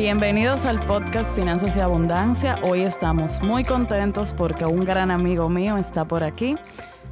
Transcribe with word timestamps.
Bienvenidos 0.00 0.64
al 0.64 0.82
podcast 0.86 1.34
Finanzas 1.34 1.76
y 1.76 1.80
Abundancia. 1.80 2.58
Hoy 2.64 2.80
estamos 2.80 3.42
muy 3.42 3.64
contentos 3.64 4.32
porque 4.32 4.64
un 4.64 4.82
gran 4.86 5.10
amigo 5.10 5.50
mío 5.50 5.76
está 5.76 6.06
por 6.06 6.24
aquí. 6.24 6.56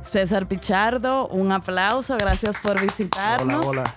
César 0.00 0.48
Pichardo, 0.48 1.28
un 1.28 1.52
aplauso, 1.52 2.16
gracias 2.16 2.58
por 2.58 2.80
visitarnos. 2.80 3.66
Hola, 3.66 3.82
hola. 3.82 3.94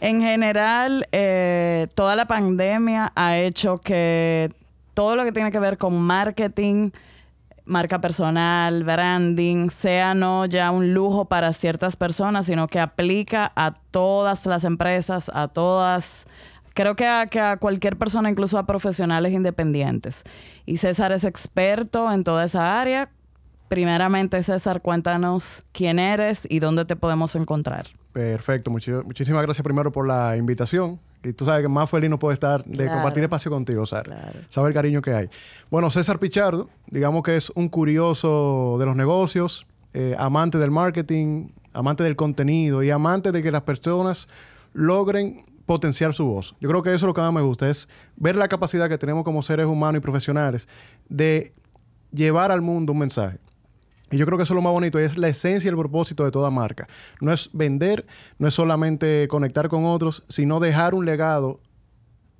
En 0.00 0.22
general, 0.22 1.06
eh, 1.12 1.86
toda 1.94 2.16
la 2.16 2.24
pandemia 2.24 3.12
ha 3.14 3.36
hecho 3.36 3.76
que 3.76 4.50
todo 4.94 5.16
lo 5.16 5.24
que 5.24 5.32
tiene 5.32 5.52
que 5.52 5.58
ver 5.58 5.76
con 5.76 5.94
marketing, 5.94 6.92
marca 7.66 8.00
personal, 8.00 8.84
branding, 8.84 9.68
sea 9.68 10.14
no 10.14 10.46
ya 10.46 10.70
un 10.70 10.94
lujo 10.94 11.26
para 11.26 11.52
ciertas 11.52 11.96
personas, 11.96 12.46
sino 12.46 12.68
que 12.68 12.80
aplica 12.80 13.52
a 13.54 13.74
todas 13.90 14.46
las 14.46 14.64
empresas, 14.64 15.30
a 15.34 15.48
todas, 15.48 16.26
creo 16.74 16.94
que 16.96 17.06
a, 17.06 17.26
que 17.26 17.40
a 17.40 17.56
cualquier 17.56 17.96
persona, 17.96 18.28
incluso 18.28 18.58
a 18.58 18.66
profesionales 18.66 19.32
independientes. 19.32 20.22
Y 20.66 20.76
César 20.76 21.12
es 21.12 21.24
experto 21.24 22.12
en 22.12 22.24
toda 22.24 22.44
esa 22.44 22.80
área. 22.80 23.10
Primeramente, 23.68 24.42
César, 24.42 24.82
cuéntanos 24.82 25.64
quién 25.72 25.98
eres 25.98 26.46
y 26.50 26.58
dónde 26.60 26.84
te 26.84 26.96
podemos 26.96 27.34
encontrar. 27.34 27.86
Perfecto, 28.12 28.70
Muchi- 28.70 29.02
muchísimas 29.04 29.42
gracias 29.42 29.64
primero 29.64 29.90
por 29.90 30.06
la 30.06 30.36
invitación. 30.36 31.00
Y 31.24 31.32
tú 31.32 31.46
sabes 31.46 31.62
que 31.62 31.68
más 31.68 31.88
feliz 31.88 32.10
no 32.10 32.18
puedo 32.18 32.34
estar 32.34 32.62
de 32.64 32.76
Claro. 32.84 32.92
compartir 32.92 33.22
espacio 33.24 33.50
contigo, 33.50 33.86
Sara. 33.86 34.02
Claro. 34.04 34.38
Saber 34.50 34.68
el 34.68 34.74
cariño 34.74 35.00
que 35.00 35.14
hay. 35.14 35.30
Bueno, 35.70 35.90
César 35.90 36.18
Pichardo, 36.18 36.68
digamos 36.88 37.22
que 37.22 37.34
es 37.36 37.50
un 37.54 37.68
curioso 37.70 38.76
de 38.78 38.84
los 38.84 38.94
negocios, 38.94 39.66
eh, 39.94 40.14
amante 40.18 40.58
del 40.58 40.70
marketing, 40.70 41.48
amante 41.72 42.04
del 42.04 42.14
contenido 42.14 42.82
y 42.82 42.90
amante 42.90 43.32
de 43.32 43.42
que 43.42 43.50
las 43.50 43.62
personas 43.62 44.28
logren 44.74 45.44
potenciar 45.66 46.14
su 46.14 46.26
voz. 46.26 46.54
Yo 46.60 46.68
creo 46.68 46.82
que 46.82 46.90
eso 46.90 47.06
es 47.06 47.08
lo 47.08 47.14
que 47.14 47.20
más 47.20 47.32
me 47.32 47.40
gusta, 47.40 47.68
es 47.68 47.88
ver 48.16 48.36
la 48.36 48.48
capacidad 48.48 48.88
que 48.88 48.98
tenemos 48.98 49.24
como 49.24 49.42
seres 49.42 49.66
humanos 49.66 49.98
y 49.98 50.02
profesionales 50.02 50.68
de 51.08 51.52
llevar 52.12 52.50
al 52.50 52.60
mundo 52.60 52.92
un 52.92 52.98
mensaje. 52.98 53.38
Y 54.10 54.18
yo 54.18 54.26
creo 54.26 54.38
que 54.38 54.44
eso 54.44 54.52
es 54.52 54.56
lo 54.56 54.62
más 54.62 54.72
bonito, 54.72 54.98
es 54.98 55.16
la 55.16 55.28
esencia 55.28 55.68
y 55.68 55.70
el 55.70 55.76
propósito 55.76 56.24
de 56.24 56.30
toda 56.30 56.50
marca. 56.50 56.86
No 57.20 57.32
es 57.32 57.50
vender, 57.52 58.06
no 58.38 58.46
es 58.46 58.54
solamente 58.54 59.26
conectar 59.28 59.68
con 59.68 59.84
otros, 59.84 60.22
sino 60.28 60.60
dejar 60.60 60.94
un 60.94 61.04
legado 61.04 61.60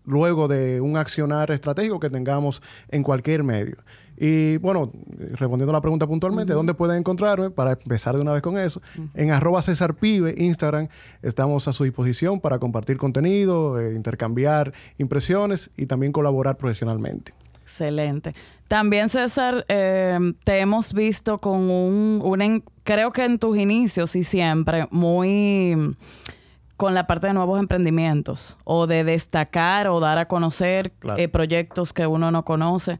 luego 0.06 0.48
de 0.48 0.80
un 0.80 0.96
accionar 0.96 1.50
estratégico 1.50 1.98
que 2.00 2.10
tengamos 2.10 2.62
en 2.88 3.02
cualquier 3.02 3.42
medio. 3.44 3.76
Y 4.16 4.58
bueno, 4.58 4.92
respondiendo 5.32 5.70
a 5.70 5.72
la 5.72 5.80
pregunta 5.80 6.06
puntualmente, 6.06 6.52
¿dónde 6.52 6.72
pueden 6.74 6.98
encontrarme? 6.98 7.50
Para 7.50 7.72
empezar 7.72 8.14
de 8.14 8.20
una 8.22 8.32
vez 8.32 8.42
con 8.42 8.56
eso, 8.56 8.80
en 9.14 9.32
arroba 9.32 9.60
César 9.60 9.94
Pibe, 9.94 10.34
Instagram, 10.38 10.86
estamos 11.22 11.66
a 11.66 11.72
su 11.72 11.82
disposición 11.82 12.38
para 12.38 12.60
compartir 12.60 12.96
contenido, 12.96 13.80
eh, 13.80 13.94
intercambiar 13.96 14.72
impresiones 14.98 15.68
y 15.76 15.86
también 15.86 16.12
colaborar 16.12 16.56
profesionalmente. 16.56 17.32
Excelente. 17.62 18.34
También, 18.68 19.08
César, 19.08 19.64
eh, 19.68 20.16
te 20.44 20.58
hemos 20.60 20.92
visto 20.94 21.38
con 21.38 21.62
un, 21.68 22.20
un 22.22 22.40
en- 22.40 22.62
creo 22.84 23.10
que 23.12 23.24
en 23.24 23.38
tus 23.40 23.58
inicios 23.58 24.14
y 24.14 24.22
siempre, 24.22 24.86
muy 24.92 25.96
con 26.76 26.94
la 26.94 27.06
parte 27.06 27.28
de 27.28 27.34
nuevos 27.34 27.58
emprendimientos 27.60 28.56
o 28.64 28.86
de 28.86 29.04
destacar 29.04 29.86
o 29.88 30.00
dar 30.00 30.18
a 30.18 30.26
conocer 30.26 30.92
Claro. 30.98 31.20
eh, 31.20 31.28
proyectos 31.28 31.92
que 31.92 32.06
uno 32.06 32.30
no 32.30 32.44
conoce. 32.44 32.98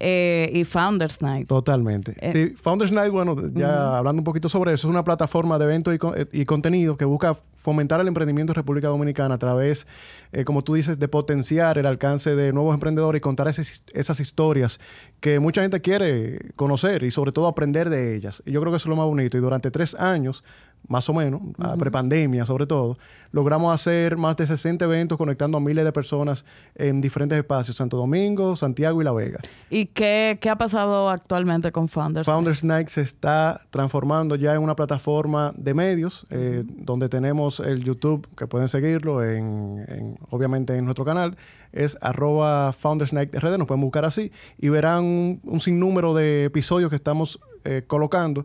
Eh, 0.00 0.50
y 0.54 0.64
Founders 0.64 1.20
Night. 1.20 1.46
Totalmente. 1.46 2.16
Eh. 2.20 2.32
Sí, 2.32 2.54
Founders 2.62 2.90
Night, 2.92 3.12
bueno, 3.12 3.36
ya 3.52 3.98
hablando 3.98 4.20
un 4.20 4.24
poquito 4.24 4.48
sobre 4.48 4.72
eso, 4.72 4.88
es 4.88 4.90
una 4.90 5.04
plataforma 5.04 5.58
de 5.58 5.66
eventos 5.66 5.94
y, 5.94 5.98
con- 5.98 6.14
eh, 6.18 6.26
y 6.32 6.44
contenido 6.46 6.96
que 6.96 7.04
busca 7.04 7.36
fomentar 7.56 8.00
el 8.00 8.08
emprendimiento 8.08 8.52
en 8.52 8.54
República 8.56 8.88
Dominicana 8.88 9.34
a 9.34 9.38
través, 9.38 9.86
eh, 10.32 10.44
como 10.44 10.64
tú 10.64 10.74
dices, 10.74 10.98
de 10.98 11.08
potenciar 11.08 11.76
el 11.78 11.86
alcance 11.86 12.34
de 12.34 12.52
nuevos 12.54 12.72
emprendedores 12.74 13.18
y 13.18 13.20
contar 13.20 13.46
esas, 13.48 13.84
esas 13.92 14.18
historias 14.18 14.80
que 15.20 15.38
mucha 15.38 15.60
gente 15.60 15.80
quiere 15.82 16.40
conocer 16.56 17.04
y 17.04 17.10
sobre 17.12 17.30
todo 17.30 17.46
aprender 17.46 17.90
de 17.90 18.16
ellas. 18.16 18.42
Y 18.46 18.50
yo 18.52 18.60
creo 18.62 18.72
que 18.72 18.78
eso 18.78 18.86
es 18.88 18.90
lo 18.90 18.96
más 18.96 19.06
bonito. 19.06 19.36
Y 19.36 19.40
durante 19.40 19.70
tres 19.70 19.94
años, 19.94 20.42
más 20.88 21.08
o 21.08 21.14
menos, 21.14 21.40
a 21.58 21.76
prepandemia 21.76 22.44
sobre 22.44 22.66
todo, 22.66 22.98
logramos 23.30 23.72
hacer 23.74 24.16
más 24.16 24.36
de 24.36 24.46
60 24.46 24.84
eventos 24.84 25.16
conectando 25.16 25.56
a 25.56 25.60
miles 25.60 25.84
de 25.84 25.92
personas 25.92 26.44
en 26.74 27.00
diferentes 27.00 27.38
espacios, 27.38 27.76
Santo 27.76 27.96
Domingo, 27.96 28.56
Santiago 28.56 29.00
y 29.00 29.04
La 29.04 29.12
Vega. 29.12 29.38
¿Y 29.70 29.86
qué, 29.86 30.38
qué 30.40 30.50
ha 30.50 30.56
pasado 30.56 31.08
actualmente 31.08 31.72
con 31.72 31.88
Founders? 31.88 32.26
Night? 32.26 32.34
Founders 32.34 32.64
Night 32.64 32.88
se 32.88 33.00
está 33.00 33.62
transformando 33.70 34.34
ya 34.36 34.54
en 34.54 34.60
una 34.62 34.76
plataforma 34.76 35.52
de 35.56 35.72
medios 35.72 36.26
eh, 36.30 36.62
donde 36.66 37.08
tenemos 37.08 37.60
el 37.60 37.82
YouTube, 37.84 38.26
que 38.36 38.46
pueden 38.46 38.68
seguirlo, 38.68 39.22
en, 39.24 39.84
en- 39.88 40.18
obviamente 40.30 40.76
en 40.76 40.84
nuestro 40.84 41.04
canal, 41.04 41.36
es 41.72 41.96
arroba 42.02 42.72
Founders 42.74 43.12
Night 43.14 43.34
RD, 43.34 43.56
nos 43.56 43.66
pueden 43.66 43.80
buscar 43.80 44.04
así 44.04 44.30
y 44.58 44.68
verán 44.68 45.04
un, 45.04 45.40
un 45.44 45.60
sinnúmero 45.60 46.12
de 46.12 46.44
episodios 46.44 46.90
que 46.90 46.96
estamos 46.96 47.40
eh, 47.64 47.82
colocando, 47.86 48.44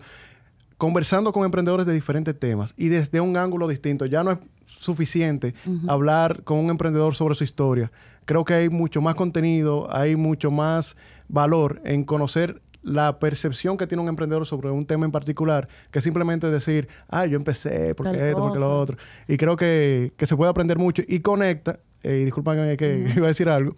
conversando 0.78 1.34
con 1.34 1.44
emprendedores 1.44 1.86
de 1.86 1.94
diferentes 1.94 2.38
temas 2.40 2.74
y 2.78 2.90
desde 2.90 3.20
un 3.22 3.38
ángulo 3.38 3.68
distinto. 3.68 4.06
Ya 4.06 4.24
no 4.24 4.32
es 4.32 4.40
suficiente 4.66 5.54
hablar 5.88 6.44
con 6.44 6.60
un 6.60 6.70
emprendedor 6.70 7.16
sobre 7.16 7.36
su 7.36 7.44
historia. 7.44 7.92
Creo 8.26 8.46
que 8.46 8.54
hay 8.54 8.70
mucho 8.70 9.02
más 9.02 9.16
contenido, 9.16 9.88
hay 9.90 10.16
mucho 10.16 10.52
más 10.52 10.96
valor 11.30 11.82
en 11.84 12.04
conocer 12.04 12.62
la 12.84 13.20
percepción 13.20 13.76
que 13.76 13.88
tiene 13.88 14.02
un 14.02 14.10
emprendedor 14.10 14.46
sobre 14.46 14.70
un 14.70 14.86
tema 14.86 15.06
en 15.06 15.12
particular 15.12 15.68
que 15.92 16.00
simplemente 16.00 16.50
decir, 16.50 16.88
ah, 17.10 17.26
yo 17.26 17.36
empecé, 17.36 17.96
porque 17.96 18.18
Tal 18.18 18.28
esto, 18.30 18.42
porque 18.42 18.60
lo 18.60 18.80
otro. 18.80 18.98
Y 19.28 19.38
creo 19.38 19.56
que, 19.56 20.14
que 20.16 20.26
se 20.26 20.38
puede 20.38 20.52
aprender 20.52 20.78
mucho 20.78 21.04
y 21.08 21.20
conecta, 21.20 21.80
eh, 22.04 22.20
y 22.22 22.26
discúlpame 22.26 22.78
que 22.78 23.12
iba 23.16 23.26
a 23.26 23.30
decir 23.30 23.50
algo, 23.50 23.76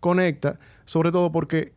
conecta 0.00 0.58
sobre 0.84 1.12
todo 1.12 1.30
porque 1.30 1.72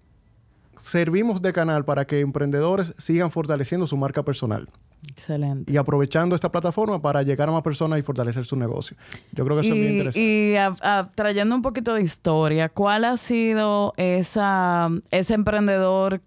servimos 0.78 1.42
de 1.42 1.54
canal 1.54 1.86
para 1.86 2.06
que 2.06 2.20
emprendedores 2.20 2.94
sigan 2.98 3.32
fortaleciendo 3.32 3.88
su 3.88 3.96
marca 3.98 4.24
personal 4.24 4.70
Excelente. 5.08 5.72
y 5.72 5.78
aprovechando 5.78 6.36
esta 6.36 6.52
plataforma 6.52 7.02
para 7.02 7.22
llegar 7.24 7.50
a 7.50 7.52
más 7.52 7.62
personas 7.64 8.00
y 8.00 8.02
fortalecer 8.02 8.46
su 8.46 8.56
negocio. 8.56 8.96
Yo 9.34 9.44
creo 9.46 9.58
que 9.58 9.66
eso 9.66 9.74
es 9.74 9.80
bien 9.80 9.92
Y, 9.92 9.98
interesante. 9.98 10.22
y 10.22 10.56
a- 10.56 10.76
a- 10.82 11.10
trayendo 11.16 11.56
un 11.56 11.62
poquito 11.62 11.94
de 11.94 12.02
historia, 12.02 12.70
¿cuál 12.70 13.06
ha 13.06 13.18
sido 13.18 13.94
esa, 13.98 14.90
ese 15.12 15.34
emprendedor 15.34 16.22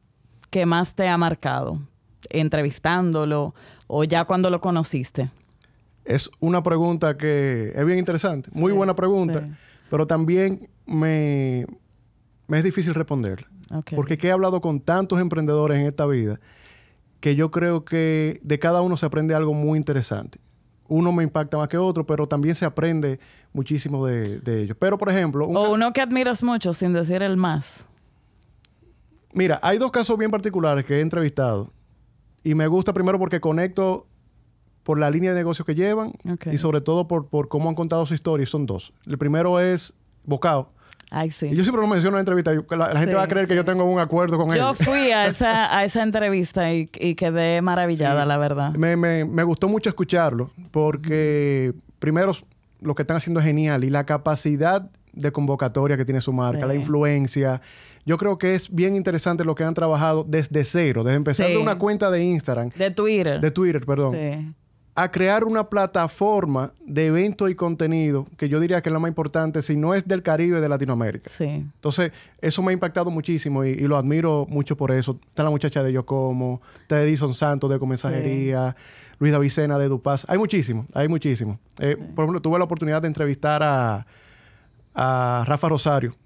que 0.50 0.66
más 0.66 0.94
te 0.94 1.08
ha 1.08 1.16
marcado? 1.16 1.78
Entrevistándolo 2.30 3.54
o 3.86 4.04
ya 4.04 4.24
cuando 4.24 4.50
lo 4.50 4.60
conociste. 4.60 5.30
Es 6.04 6.30
una 6.40 6.62
pregunta 6.62 7.16
que 7.16 7.72
es 7.74 7.84
bien 7.86 7.98
interesante, 7.98 8.48
muy 8.52 8.70
Sí, 8.72 8.76
buena 8.76 8.94
pregunta, 8.94 9.40
sí. 9.40 9.46
pero 9.90 10.06
también 10.06 10.68
me, 10.86 11.66
me 12.46 12.58
es 12.58 12.64
difícil 12.64 12.94
responder. 12.94 13.46
Porque 13.94 14.16
que 14.18 14.28
he 14.28 14.30
hablado 14.30 14.60
con 14.60 14.80
tantos 14.80 15.20
emprendedores 15.20 15.80
en 15.80 15.86
esta 15.86 16.06
vida 16.06 16.38
que 17.20 17.34
yo 17.34 17.50
creo 17.50 17.84
que 17.84 18.40
de 18.42 18.58
cada 18.58 18.82
uno 18.82 18.96
se 18.96 19.06
aprende 19.06 19.34
algo 19.34 19.52
muy 19.54 19.78
interesante. 19.78 20.38
Uno 20.88 21.10
me 21.10 21.24
impacta 21.24 21.56
más 21.56 21.68
que 21.68 21.76
otro, 21.78 22.06
pero 22.06 22.28
también 22.28 22.54
se 22.54 22.64
aprende 22.64 23.18
muchísimo 23.52 24.06
de, 24.06 24.38
de 24.38 24.62
ellos. 24.62 24.76
Pero, 24.78 24.98
por 24.98 25.08
ejemplo, 25.10 25.46
un 25.46 25.56
O 25.56 25.72
uno 25.72 25.92
que 25.92 26.00
admiras 26.00 26.42
mucho, 26.44 26.72
sin 26.72 26.92
decir 26.92 27.22
el 27.22 27.36
más. 27.36 27.86
mira, 29.32 29.58
hay 29.62 29.78
dos 29.78 29.90
casos 29.90 30.16
bien 30.16 30.30
particulares 30.30 30.84
que 30.84 30.98
he 30.98 31.00
entrevistado. 31.00 31.72
Y 32.44 32.54
me 32.54 32.68
gusta 32.68 32.92
primero 32.92 33.18
porque 33.18 33.40
conecto 33.40 34.06
por 34.84 35.00
la 35.00 35.10
línea 35.10 35.30
de 35.30 35.36
negocio 35.36 35.64
que 35.64 35.74
llevan 35.74 36.12
y 36.52 36.58
sobre 36.58 36.80
todo 36.80 37.08
por, 37.08 37.26
por 37.26 37.48
cómo 37.48 37.68
han 37.68 37.74
contado 37.74 38.06
su 38.06 38.14
historia. 38.14 38.44
Y 38.44 38.46
son 38.46 38.66
dos. 38.66 38.92
El 39.04 39.18
primero 39.18 39.58
es 39.58 39.92
Bocao. 40.22 40.70
Ay, 41.10 41.30
sí. 41.30 41.46
Y 41.46 41.54
yo 41.56 41.62
siempre 41.62 41.80
lo 41.80 41.86
menciono 41.86 42.16
en 42.16 42.24
la 42.26 42.30
entrevista. 42.30 42.52
yo- 42.52 42.64
La, 42.76 42.92
la 42.92 42.98
gente 43.00 43.12
Sí, 43.12 43.16
va 43.16 43.22
a 43.22 43.28
creer 43.28 43.46
que 43.46 43.54
yo 43.54 43.64
tengo 43.64 43.84
un 43.84 44.00
acuerdo 44.00 44.36
con 44.36 44.54
Yo 44.54 44.70
él. 44.70 44.76
fui 44.76 45.10
a 45.12 45.26
esa, 45.28 45.76
a 45.76 45.84
esa 45.84 46.02
entrevista 46.02 46.72
y, 46.72 46.88
y 46.98 47.14
quedé 47.14 47.62
maravillada, 47.62 48.26
la 48.26 48.38
verdad. 48.38 48.72
Me, 48.74 48.96
me- 48.96 49.24
me 49.24 49.42
gustó 49.44 49.68
mucho 49.68 49.88
escucharlo 49.88 50.50
porque, 51.00 51.72
primero, 51.98 52.32
lo 52.80 52.94
que 52.94 53.02
están 53.02 53.16
haciendo 53.16 53.40
es 53.40 53.46
genial 53.46 53.84
y 53.84 53.90
la 53.90 54.04
capacidad 54.04 54.90
de 55.12 55.32
convocatoria 55.32 55.96
que 55.96 56.04
tiene 56.04 56.20
su 56.20 56.32
marca, 56.32 56.66
la 56.66 56.74
influencia. 56.74 57.60
Yo 58.04 58.18
creo 58.18 58.38
que 58.38 58.54
es 58.54 58.72
bien 58.72 58.94
interesante 58.94 59.44
lo 59.44 59.54
que 59.54 59.64
han 59.64 59.74
trabajado 59.74 60.24
desde 60.28 60.62
cero, 60.64 61.02
desde 61.04 61.48
de 61.48 61.56
una 61.56 61.78
cuenta 61.78 62.10
de 62.10 62.22
Instagram, 62.22 62.68
De 62.76 62.90
Twitter. 62.90 63.40
de 63.40 63.50
Twitter, 63.50 63.84
perdón, 63.86 64.14
Sí. 64.14 64.52
A 64.96 65.10
crear 65.10 65.44
una 65.44 65.68
plataforma 65.68 66.72
de 66.84 67.06
eventos 67.06 67.50
y 67.50 67.54
contenido 67.54 68.26
que 68.38 68.48
yo 68.48 68.58
diría 68.58 68.80
que 68.80 68.88
es 68.88 68.92
la 68.92 68.98
más 68.98 69.10
importante, 69.10 69.60
si 69.60 69.76
no 69.76 69.94
es 69.94 70.08
del 70.08 70.22
Caribe, 70.22 70.60
de 70.60 70.68
Latinoamérica. 70.68 71.30
Sí. 71.30 71.44
Entonces, 71.44 72.12
eso 72.40 72.62
me 72.62 72.70
ha 72.70 72.72
impactado 72.72 73.10
muchísimo 73.10 73.62
y, 73.62 73.72
y 73.72 73.82
lo 73.82 73.98
admiro 73.98 74.46
mucho 74.48 74.74
por 74.74 74.90
eso. 74.92 75.20
Está 75.28 75.42
la 75.42 75.50
muchacha 75.50 75.82
de 75.82 75.92
Yo 75.92 76.06
Como, 76.06 76.62
está 76.80 77.02
Edison 77.02 77.34
Santos 77.34 77.70
de 77.70 77.78
Comensajería, 77.78 78.74
Luis 79.18 79.32
Davicena 79.32 79.78
de 79.78 79.88
Dupaz. 79.88 80.24
Hay 80.28 80.38
muchísimo, 80.38 80.86
hay 80.94 81.08
muchísimo. 81.08 81.58
Eh, 81.78 81.96
Por 81.96 82.24
ejemplo, 82.24 82.40
tuve 82.40 82.58
la 82.58 82.64
oportunidad 82.64 83.02
de 83.02 83.08
entrevistar 83.08 83.62
a, 83.62 84.06
a 84.94 85.44
Rafa 85.46 85.68
Rosario 85.68 86.16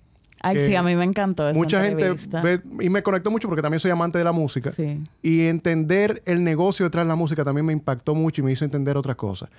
Ay, 0.42 0.66
sí, 0.66 0.74
a 0.74 0.82
mí 0.82 0.94
me 0.96 1.04
encantó 1.04 1.48
esa 1.48 1.58
Mucha 1.58 1.82
gente 1.82 2.06
entrevista. 2.06 2.40
ve, 2.40 2.60
y 2.80 2.88
me 2.88 3.02
conectó 3.02 3.30
mucho 3.30 3.48
porque 3.48 3.62
también 3.62 3.80
soy 3.80 3.90
amante 3.90 4.18
de 4.18 4.24
la 4.24 4.32
música. 4.32 4.72
Sí. 4.72 5.00
Y 5.22 5.46
entender 5.46 6.22
el 6.24 6.42
negocio 6.42 6.84
detrás 6.84 7.04
de 7.04 7.08
la 7.08 7.16
música 7.16 7.44
también 7.44 7.66
me 7.66 7.72
impactó 7.72 8.14
mucho 8.14 8.40
y 8.40 8.44
me 8.44 8.52
hizo 8.52 8.64
entender 8.64 8.96
otras 8.96 9.16
cosas. 9.16 9.50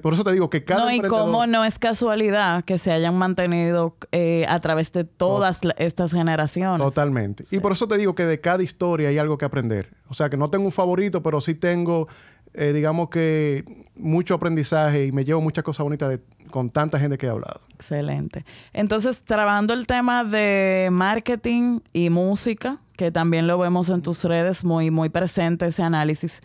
Por 0.00 0.14
eso 0.14 0.24
te 0.24 0.32
digo 0.32 0.48
que 0.48 0.64
cada 0.64 0.84
No, 0.86 0.90
y 0.90 1.00
cómo 1.02 1.46
no 1.46 1.62
es 1.62 1.78
casualidad 1.78 2.64
que 2.64 2.78
se 2.78 2.90
hayan 2.90 3.18
mantenido 3.18 3.96
eh, 4.12 4.46
a 4.48 4.58
través 4.60 4.92
de 4.92 5.04
todas 5.04 5.60
estas 5.76 6.10
generaciones. 6.12 6.78
Totalmente. 6.78 7.44
Y 7.50 7.58
por 7.58 7.72
eso 7.72 7.86
te 7.86 7.98
digo 7.98 8.14
que 8.14 8.24
de 8.24 8.40
cada 8.40 8.62
historia 8.62 9.10
hay 9.10 9.18
algo 9.18 9.36
que 9.36 9.44
aprender. 9.44 9.90
O 10.08 10.14
sea, 10.14 10.30
que 10.30 10.38
no 10.38 10.48
tengo 10.48 10.64
un 10.64 10.72
favorito, 10.72 11.22
pero 11.22 11.42
sí 11.42 11.54
tengo, 11.54 12.08
eh, 12.54 12.72
digamos 12.72 13.10
que, 13.10 13.64
mucho 13.96 14.34
aprendizaje 14.34 15.06
y 15.06 15.12
me 15.12 15.24
llevo 15.24 15.40
muchas 15.40 15.64
cosas 15.64 15.84
bonitas 15.84 16.10
de- 16.10 16.20
con 16.50 16.70
tanta 16.70 16.98
gente 16.98 17.18
que 17.18 17.26
he 17.26 17.30
hablado. 17.30 17.60
Excelente. 17.74 18.44
Entonces, 18.72 19.22
trabajando 19.22 19.72
el 19.74 19.86
tema 19.86 20.24
de 20.24 20.88
marketing 20.92 21.80
y 21.92 22.10
música, 22.10 22.78
que 22.96 23.10
también 23.10 23.46
lo 23.46 23.58
vemos 23.58 23.88
en 23.88 24.02
tus 24.02 24.22
redes 24.24 24.64
muy, 24.64 24.90
muy 24.90 25.08
presente 25.08 25.66
ese 25.66 25.82
análisis. 25.82 26.40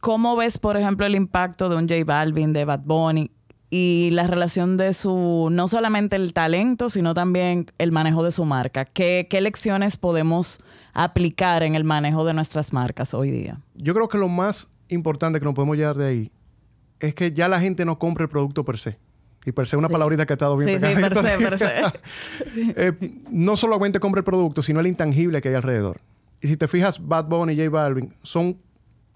¿Cómo 0.00 0.36
ves, 0.36 0.58
por 0.58 0.76
ejemplo, 0.76 1.06
el 1.06 1.14
impacto 1.14 1.68
de 1.68 1.76
un 1.76 1.88
J 1.88 2.04
Balvin, 2.04 2.52
de 2.52 2.64
Bad 2.64 2.80
Bunny 2.84 3.30
y 3.70 4.10
la 4.12 4.26
relación 4.26 4.76
de 4.76 4.92
su, 4.92 5.48
no 5.50 5.68
solamente 5.68 6.16
el 6.16 6.32
talento, 6.32 6.88
sino 6.90 7.14
también 7.14 7.66
el 7.78 7.92
manejo 7.92 8.22
de 8.22 8.30
su 8.32 8.44
marca? 8.44 8.84
¿Qué, 8.84 9.26
qué 9.30 9.40
lecciones 9.40 9.96
podemos 9.96 10.60
aplicar 10.92 11.62
en 11.62 11.74
el 11.74 11.84
manejo 11.84 12.24
de 12.24 12.34
nuestras 12.34 12.72
marcas 12.72 13.14
hoy 13.14 13.30
día? 13.30 13.60
Yo 13.74 13.94
creo 13.94 14.08
que 14.08 14.18
lo 14.18 14.28
más 14.28 14.68
importante 14.94 15.38
que 15.38 15.44
nos 15.44 15.54
podemos 15.54 15.76
llevar 15.76 15.96
de 15.96 16.06
ahí 16.08 16.32
es 17.00 17.14
que 17.14 17.32
ya 17.32 17.48
la 17.48 17.60
gente 17.60 17.84
no 17.84 17.98
compra 17.98 18.22
el 18.24 18.28
producto 18.30 18.64
per 18.64 18.78
se. 18.78 18.98
Y 19.46 19.52
per 19.52 19.66
se 19.66 19.76
una 19.76 19.88
Sí. 19.88 19.92
palabrita 19.92 20.24
que 20.24 20.32
ha 20.32 20.36
estado 20.36 20.56
bien 20.56 20.80
Sí, 20.80 20.86
sí, 20.86 20.94
per 21.02 21.14
se, 21.14 21.38
per 21.38 21.58
se. 21.58 21.72
eh, 22.76 22.92
no 23.30 23.56
solamente 23.58 24.00
compra 24.00 24.20
el 24.20 24.24
producto, 24.24 24.62
sino 24.62 24.80
el 24.80 24.86
intangible 24.86 25.42
que 25.42 25.50
hay 25.50 25.54
alrededor. 25.54 26.00
Y 26.40 26.48
si 26.48 26.56
te 26.56 26.66
fijas, 26.66 27.06
Bad 27.06 27.26
Bunny 27.26 27.52
y 27.52 27.56
J 27.58 27.68
Balvin 27.70 28.14
son 28.22 28.58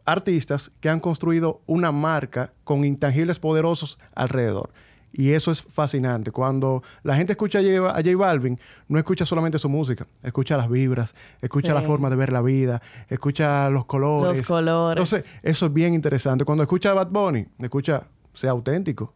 artistas 0.05 0.71
que 0.81 0.89
han 0.89 1.01
construido 1.01 1.63
una 1.67 1.93
marca 1.93 2.53
con 2.65 2.85
intangibles 2.85 3.39
poderosos 3.39 3.99
alrededor. 4.15 4.71
Y 5.13 5.31
eso 5.33 5.51
es 5.51 5.63
fascinante. 5.63 6.31
Cuando 6.31 6.83
la 7.03 7.17
gente 7.17 7.33
escucha 7.33 7.59
a 7.61 7.63
J, 7.63 7.91
a 7.91 7.95
J 8.03 8.17
Balvin, 8.17 8.59
no 8.89 8.99
escucha 8.99 9.25
solamente 9.25 9.59
su 9.59 9.69
música, 9.69 10.07
escucha 10.23 10.57
las 10.57 10.69
vibras, 10.71 11.15
escucha 11.41 11.69
Sí. 11.69 11.75
la 11.75 11.83
forma 11.83 12.11
de 12.11 12.17
ver 12.17 12.31
la 12.33 12.43
vida, 12.43 12.83
escucha 13.09 13.71
los 13.71 13.87
colores. 13.87 14.39
Los 14.39 14.47
colores. 14.47 15.01
Entonces, 15.03 15.25
eso 15.43 15.67
es 15.67 15.73
bien 15.73 15.95
interesante. 15.95 16.45
Cuando 16.45 16.63
escucha 16.63 16.91
a 16.91 16.95
Bad 16.95 17.09
Bunny, 17.09 17.47
escucha, 17.59 18.05
sea 18.35 18.51
auténtico. 18.53 19.15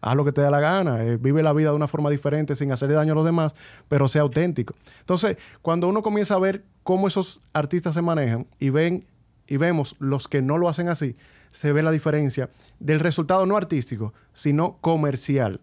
Haz 0.00 0.16
lo 0.16 0.24
que 0.24 0.32
te 0.32 0.40
da 0.40 0.50
la 0.50 0.60
gana, 0.60 1.04
eh, 1.04 1.18
vive 1.18 1.42
la 1.42 1.52
vida 1.52 1.68
de 1.70 1.76
una 1.76 1.86
forma 1.88 2.08
diferente 2.08 2.56
sin 2.56 2.72
hacerle 2.72 2.94
daño 2.94 3.12
a 3.12 3.16
los 3.16 3.24
demás, 3.26 3.54
pero 3.88 4.08
sea 4.08 4.22
auténtico. 4.22 4.74
Entonces, 5.00 5.36
cuando 5.60 5.86
uno 5.86 6.02
comienza 6.02 6.34
a 6.34 6.38
ver 6.38 6.64
cómo 6.82 7.08
esos 7.08 7.40
artistas 7.52 7.92
se 7.94 8.00
manejan 8.02 8.46
y 8.58 8.70
ven 8.70 9.04
y 9.46 9.56
vemos 9.56 9.96
los 9.98 10.28
que 10.28 10.42
no 10.42 10.58
lo 10.58 10.68
hacen 10.68 10.88
así, 10.88 11.16
se 11.50 11.72
ve 11.72 11.82
la 11.82 11.90
diferencia 11.90 12.50
del 12.80 13.00
resultado 13.00 13.46
no 13.46 13.56
artístico, 13.56 14.12
sino 14.32 14.78
comercial. 14.80 15.60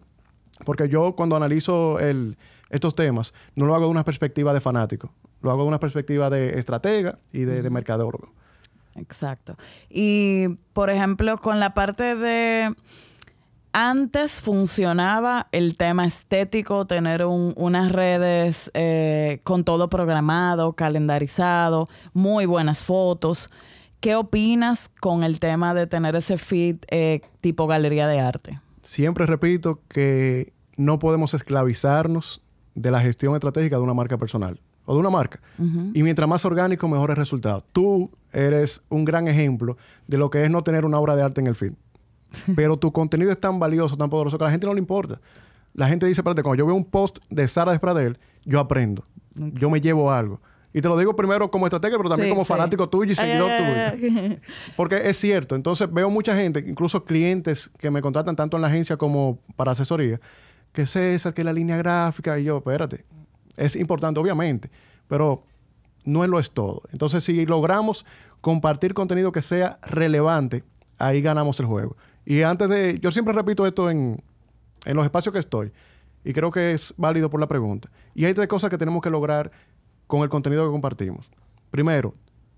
Porque 0.64 0.88
yo 0.88 1.14
cuando 1.16 1.36
analizo 1.36 1.98
el- 1.98 2.36
estos 2.70 2.94
temas, 2.94 3.34
no 3.56 3.66
lo 3.66 3.74
hago 3.74 3.84
de 3.86 3.90
una 3.90 4.04
perspectiva 4.04 4.54
de 4.54 4.60
fanático, 4.60 5.12
lo 5.42 5.50
hago 5.50 5.62
de 5.62 5.68
una 5.68 5.80
perspectiva 5.80 6.30
de 6.30 6.58
estratega 6.58 7.18
y 7.32 7.40
de, 7.40 7.62
de 7.62 7.70
mercadólogo. 7.70 8.32
Exacto. 8.94 9.56
Y, 9.90 10.48
por 10.72 10.88
ejemplo, 10.90 11.38
con 11.38 11.58
la 11.60 11.74
parte 11.74 12.14
de... 12.14 12.74
Antes 13.74 14.42
funcionaba 14.42 15.48
el 15.50 15.78
tema 15.78 16.04
estético, 16.04 16.86
tener 16.86 17.24
un- 17.24 17.54
unas 17.56 17.90
redes 17.90 18.70
eh, 18.74 19.40
con 19.44 19.64
todo 19.64 19.88
programado, 19.88 20.74
calendarizado, 20.74 21.88
muy 22.12 22.44
buenas 22.44 22.84
fotos. 22.84 23.48
¿Qué 24.02 24.16
opinas 24.16 24.90
con 25.00 25.22
el 25.22 25.38
tema 25.38 25.74
de 25.74 25.86
tener 25.86 26.16
ese 26.16 26.36
feed 26.36 26.78
eh, 26.90 27.20
tipo 27.40 27.68
galería 27.68 28.08
de 28.08 28.18
arte? 28.18 28.60
Siempre 28.82 29.26
repito 29.26 29.78
que 29.86 30.52
no 30.76 30.98
podemos 30.98 31.34
esclavizarnos 31.34 32.42
de 32.74 32.90
la 32.90 33.00
gestión 33.00 33.34
estratégica 33.34 33.76
de 33.76 33.82
una 33.82 33.94
marca 33.94 34.18
personal 34.18 34.60
o 34.86 34.94
de 34.94 34.98
una 34.98 35.10
marca. 35.10 35.40
Y 35.94 36.02
mientras 36.02 36.28
más 36.28 36.44
orgánico, 36.44 36.88
mejores 36.88 37.16
resultados. 37.16 37.62
Tú 37.72 38.10
eres 38.32 38.82
un 38.88 39.04
gran 39.04 39.28
ejemplo 39.28 39.76
de 40.08 40.18
lo 40.18 40.30
que 40.30 40.42
es 40.42 40.50
no 40.50 40.64
tener 40.64 40.84
una 40.84 40.98
obra 40.98 41.14
de 41.14 41.22
arte 41.22 41.40
en 41.40 41.46
el 41.46 41.54
feed. 41.54 41.74
Pero 42.56 42.76
tu 42.78 42.90
contenido 42.90 43.30
es 43.30 43.38
tan 43.38 43.60
valioso, 43.60 43.96
tan 43.96 44.10
poderoso, 44.10 44.36
que 44.36 44.42
a 44.42 44.48
la 44.48 44.50
gente 44.50 44.66
no 44.66 44.74
le 44.74 44.80
importa. 44.80 45.20
La 45.74 45.86
gente 45.86 46.06
dice, 46.06 46.22
espérate, 46.22 46.42
cuando 46.42 46.58
yo 46.58 46.66
veo 46.66 46.74
un 46.74 46.86
post 46.86 47.18
de 47.30 47.46
Sara 47.46 47.70
Despradel, 47.70 48.18
yo 48.44 48.58
aprendo. 48.58 49.04
Yo 49.36 49.70
me 49.70 49.80
llevo 49.80 50.10
algo. 50.10 50.40
Y 50.74 50.80
te 50.80 50.88
lo 50.88 50.96
digo 50.96 51.14
primero 51.14 51.50
como 51.50 51.66
estratega, 51.66 51.96
pero 51.98 52.08
también 52.08 52.28
Sí, 52.28 52.32
como 52.32 52.44
sí. 52.44 52.48
fanático 52.48 52.88
tuyo 52.88 53.12
y 53.12 53.14
seguidor 53.14 53.50
ay, 53.50 53.98
tuyo. 54.00 54.20
ay. 54.22 54.40
Porque 54.76 55.08
es 55.08 55.18
cierto. 55.18 55.54
Entonces 55.54 55.92
veo 55.92 56.08
mucha 56.10 56.34
gente, 56.34 56.64
incluso 56.66 57.04
clientes 57.04 57.70
que 57.78 57.90
me 57.90 58.00
contratan 58.00 58.36
tanto 58.36 58.56
en 58.56 58.62
la 58.62 58.68
agencia 58.68 58.96
como 58.96 59.38
para 59.56 59.72
asesoría, 59.72 60.18
que 60.72 60.86
César, 60.86 61.34
que 61.34 61.44
la 61.44 61.52
línea 61.52 61.76
gráfica, 61.76 62.38
y 62.38 62.44
yo, 62.44 62.58
espérate, 62.58 63.04
es 63.56 63.76
importante, 63.76 64.18
obviamente, 64.18 64.70
pero 65.08 65.44
no 66.04 66.24
es 66.24 66.30
lo 66.30 66.38
es 66.38 66.50
todo. 66.50 66.82
Entonces, 66.90 67.22
si 67.22 67.44
logramos 67.44 68.06
compartir 68.40 68.94
contenido 68.94 69.30
que 69.30 69.42
sea 69.42 69.78
relevante, 69.82 70.64
ahí 70.98 71.20
ganamos 71.20 71.60
el 71.60 71.66
juego. 71.66 71.96
Y 72.24 72.42
antes 72.42 72.68
de, 72.70 72.98
yo 73.00 73.12
siempre 73.12 73.34
repito 73.34 73.66
esto 73.66 73.90
en, 73.90 74.22
en 74.86 74.96
los 74.96 75.04
espacios 75.04 75.32
que 75.34 75.38
estoy, 75.40 75.70
y 76.24 76.32
creo 76.32 76.50
que 76.50 76.72
es 76.72 76.94
válido 76.96 77.28
por 77.28 77.40
la 77.40 77.48
pregunta. 77.48 77.90
Y 78.14 78.24
hay 78.24 78.32
tres 78.32 78.48
cosas 78.48 78.70
que 78.70 78.78
tenemos 78.78 79.02
que 79.02 79.10
lograr 79.10 79.50
con 80.06 80.22
el 80.22 80.28
contenido 80.28 80.64
que 80.64 80.70
compartimos. 80.72 81.30
Primero, 81.70 82.14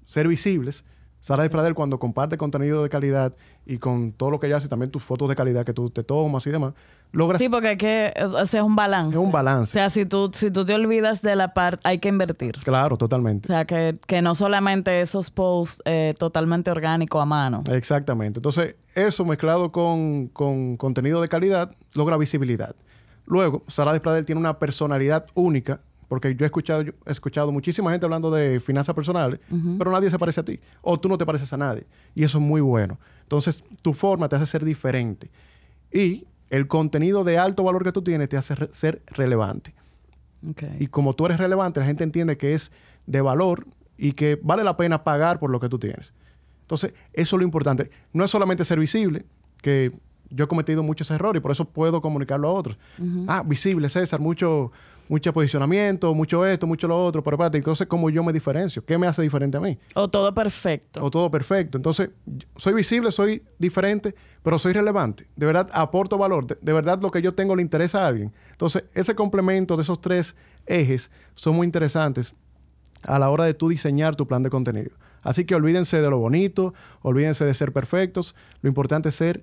ser 0.06 0.29
visibles. 0.29 0.85
Sara 1.20 1.43
Despradel, 1.43 1.73
cuando 1.75 1.99
comparte 1.99 2.37
contenido 2.37 2.82
de 2.82 2.91
calidad 2.91 3.32
y 3.64 3.79
con 3.79 4.12
todo 4.12 4.31
lo 4.31 4.41
que 4.41 4.46
ella 4.46 4.58
hace, 4.58 4.69
también 4.69 4.91
tus 4.91 5.02
fotos 5.02 5.26
de 5.31 5.35
calidad 5.35 5.64
que 5.64 5.73
tú 5.73 5.88
te 5.88 6.05
tomas 6.05 6.46
y 6.46 6.50
demás, 6.50 6.75
logras 7.12 7.41
Sí, 7.41 7.49
porque 7.49 7.69
hay 7.69 7.76
que, 7.79 8.12
o 8.23 8.44
sea, 8.44 8.61
es 8.61 8.67
un 8.67 8.76
balance. 8.76 9.08
Es 9.12 9.17
un 9.17 9.31
O 9.31 9.32
balance. 9.32 9.73
sea, 9.73 9.88
si 9.88 10.05
tú, 10.05 10.31
si 10.35 10.50
tú 10.50 10.67
te 10.67 10.75
olvidas 10.75 11.23
de 11.23 11.35
la 11.35 11.55
parte, 11.55 11.81
hay 11.88 11.99
que 11.99 12.11
invertir. 12.11 12.56
Claro, 12.62 12.96
O 12.96 12.99
totalmente. 12.99 13.46
sea, 13.46 13.64
que, 13.64 13.99
que 14.06 14.20
no 14.20 14.35
solamente 14.35 15.00
esos 15.00 15.31
posts 15.31 15.81
eh, 15.87 16.14
totalmente 16.19 16.70
orgánicos 16.70 17.23
a 17.23 17.25
mano. 17.25 17.64
Exactamente. 17.70 18.41
Entonces, 18.41 18.75
eso 18.94 19.25
mezclado 19.25 19.73
con, 19.73 20.26
con 20.29 20.76
contenido 20.76 21.23
de 21.23 21.29
calidad 21.29 21.75
logra 21.94 22.19
visibilidad. 22.19 22.76
Luego, 23.25 23.62
Sara 23.69 23.94
Despradel 23.94 24.26
tiene 24.26 24.41
una 24.43 24.58
personalidad 24.58 25.25
única, 25.32 25.81
porque 26.14 26.34
yo 26.34 26.44
he 26.44 26.46
escuchado, 26.46 26.82
yo 26.82 26.93
he 27.06 27.12
escuchado 27.12 27.52
muchísima 27.52 27.90
gente 27.90 28.06
hablando 28.06 28.31
de 28.31 28.61
finanzas 28.61 28.94
personales, 28.94 29.40
pero 29.78 29.90
nadie 29.90 30.11
se 30.11 30.19
parece 30.19 30.40
a 30.40 30.44
ti. 30.44 30.58
O 30.82 30.99
tú 30.99 31.08
no 31.08 31.19
te 31.19 31.26
pareces 31.26 31.52
a 31.52 31.56
nadie. 31.56 31.87
Y 32.14 32.25
eso 32.25 32.38
es 32.38 32.44
muy 32.44 32.61
bueno. 32.61 32.99
Entonces, 33.22 33.62
tu 33.82 33.93
forma 33.93 34.28
te 34.28 34.37
hace 34.37 34.46
ser 34.46 34.64
diferente. 34.64 35.31
Y 35.93 36.27
el 36.50 36.67
contenido 36.69 37.24
de 37.24 37.38
alto 37.38 37.62
valor 37.65 37.82
que 37.84 37.93
tú 37.93 38.03
tienes 38.03 38.29
te 38.29 38.36
hace 38.36 38.55
re- 38.55 38.69
ser 38.72 39.03
relevante. 39.06 39.74
Y 40.79 40.86
como 40.88 41.15
tú 41.15 41.27
eres 41.27 41.38
relevante, 41.38 41.81
la 41.81 41.86
gente 41.86 42.05
entiende 42.05 42.36
que 42.36 42.55
es 42.55 42.70
de 43.06 43.20
valor 43.20 43.67
y 43.96 44.12
que 44.12 44.38
vale 44.43 44.62
la 44.65 44.77
pena 44.77 45.03
pagar 45.05 45.38
por 45.38 45.50
lo 45.50 45.58
que 45.60 45.69
tú 45.69 45.79
tienes. 45.79 46.12
Entonces, 46.62 46.93
eso 47.12 47.36
es 47.36 47.38
lo 47.41 47.44
importante. 47.44 47.91
No 48.12 48.24
es 48.24 48.31
solamente 48.31 48.65
ser 48.65 48.79
visible, 48.79 49.24
que 49.62 49.93
yo 50.31 50.44
he 50.44 50.48
cometido 50.48 50.82
muchos 50.82 51.10
errores 51.10 51.41
y 51.41 51.43
por 51.43 51.50
eso 51.53 51.65
puedo 51.65 52.03
comunicarlo 52.03 52.48
a 52.48 52.53
otros. 52.53 52.77
Ah, 53.29 53.43
visible, 53.46 53.88
César, 53.88 54.20
mucho, 54.20 54.72
mucho 55.08 55.32
posicionamiento, 55.32 56.15
mucho 56.15 56.46
esto, 56.46 56.67
mucho 56.67 56.89
lo 56.89 57.05
otro. 57.05 57.23
Pero 57.23 57.37
espérate, 57.37 57.58
entonces, 57.58 57.87
¿cómo 57.87 58.11
yo 58.11 58.23
me 58.23 58.32
diferencio? 58.32 58.84
¿Qué 58.84 58.99
me 58.99 59.06
hace 59.06 59.23
diferente 59.23 59.56
a 59.56 59.61
mí? 59.61 59.79
O 59.94 60.08
todo 60.08 60.34
perfecto. 60.34 61.05
O 61.05 61.11
todo 61.11 61.31
perfecto. 61.31 61.79
Entonces, 61.79 62.11
soy 62.56 62.75
visible, 62.75 63.11
soy 63.13 63.43
diferente, 63.58 64.15
pero 64.43 64.58
soy 64.58 64.73
relevante. 64.73 65.27
De 65.37 65.46
verdad, 65.46 65.69
aporto 65.73 66.19
valor. 66.19 66.46
De, 66.46 66.58
de 66.61 66.73
verdad, 66.73 67.01
lo 67.01 67.11
que 67.11 67.23
yo 67.23 67.32
tengo 67.34 67.56
le 67.56 67.63
interesa 67.63 68.05
a 68.05 68.06
alguien. 68.08 68.32
Entonces, 68.53 68.84
ese 68.94 69.15
complemento 69.15 69.77
de 69.77 69.82
esos 69.82 70.01
tres 70.01 70.37
ejes 70.67 71.11
son 71.34 71.56
muy 71.56 71.67
interesantes 71.67 72.34
a 73.03 73.19
la 73.19 73.31
hora 73.31 73.44
de 73.44 73.55
tú 73.55 73.69
diseñar 73.69 74.17
tu 74.17 74.27
plan 74.27 74.43
de 74.43 74.51
contenido. 74.51 74.91
Así 75.23 75.44
que 75.46 75.55
olvídense 75.55 76.01
de 76.01 76.11
lo 76.11 76.19
bonito, 76.19 76.75
olvídense 77.03 77.44
de 77.44 77.55
ser 77.55 77.73
perfectos. 77.73 78.34
Lo 78.61 78.69
importante 78.69 79.08
es 79.08 79.15
ser 79.15 79.43